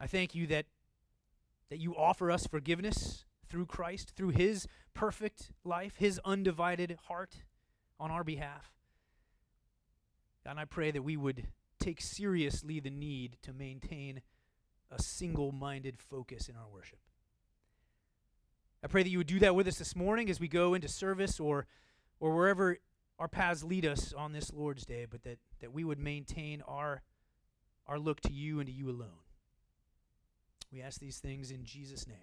[0.00, 0.66] I thank you that,
[1.70, 7.36] that you offer us forgiveness through Christ, through his perfect life, his undivided heart
[8.00, 8.72] on our behalf.
[10.44, 11.48] And I pray that we would
[11.78, 14.22] take seriously the need to maintain
[14.90, 16.98] a single minded focus in our worship.
[18.82, 20.88] I pray that you would do that with us this morning as we go into
[20.88, 21.66] service or,
[22.20, 22.78] or wherever
[23.18, 27.02] our paths lead us on this Lord's Day, but that, that we would maintain our,
[27.86, 29.22] our look to you and to you alone.
[30.72, 32.18] We ask these things in Jesus' name.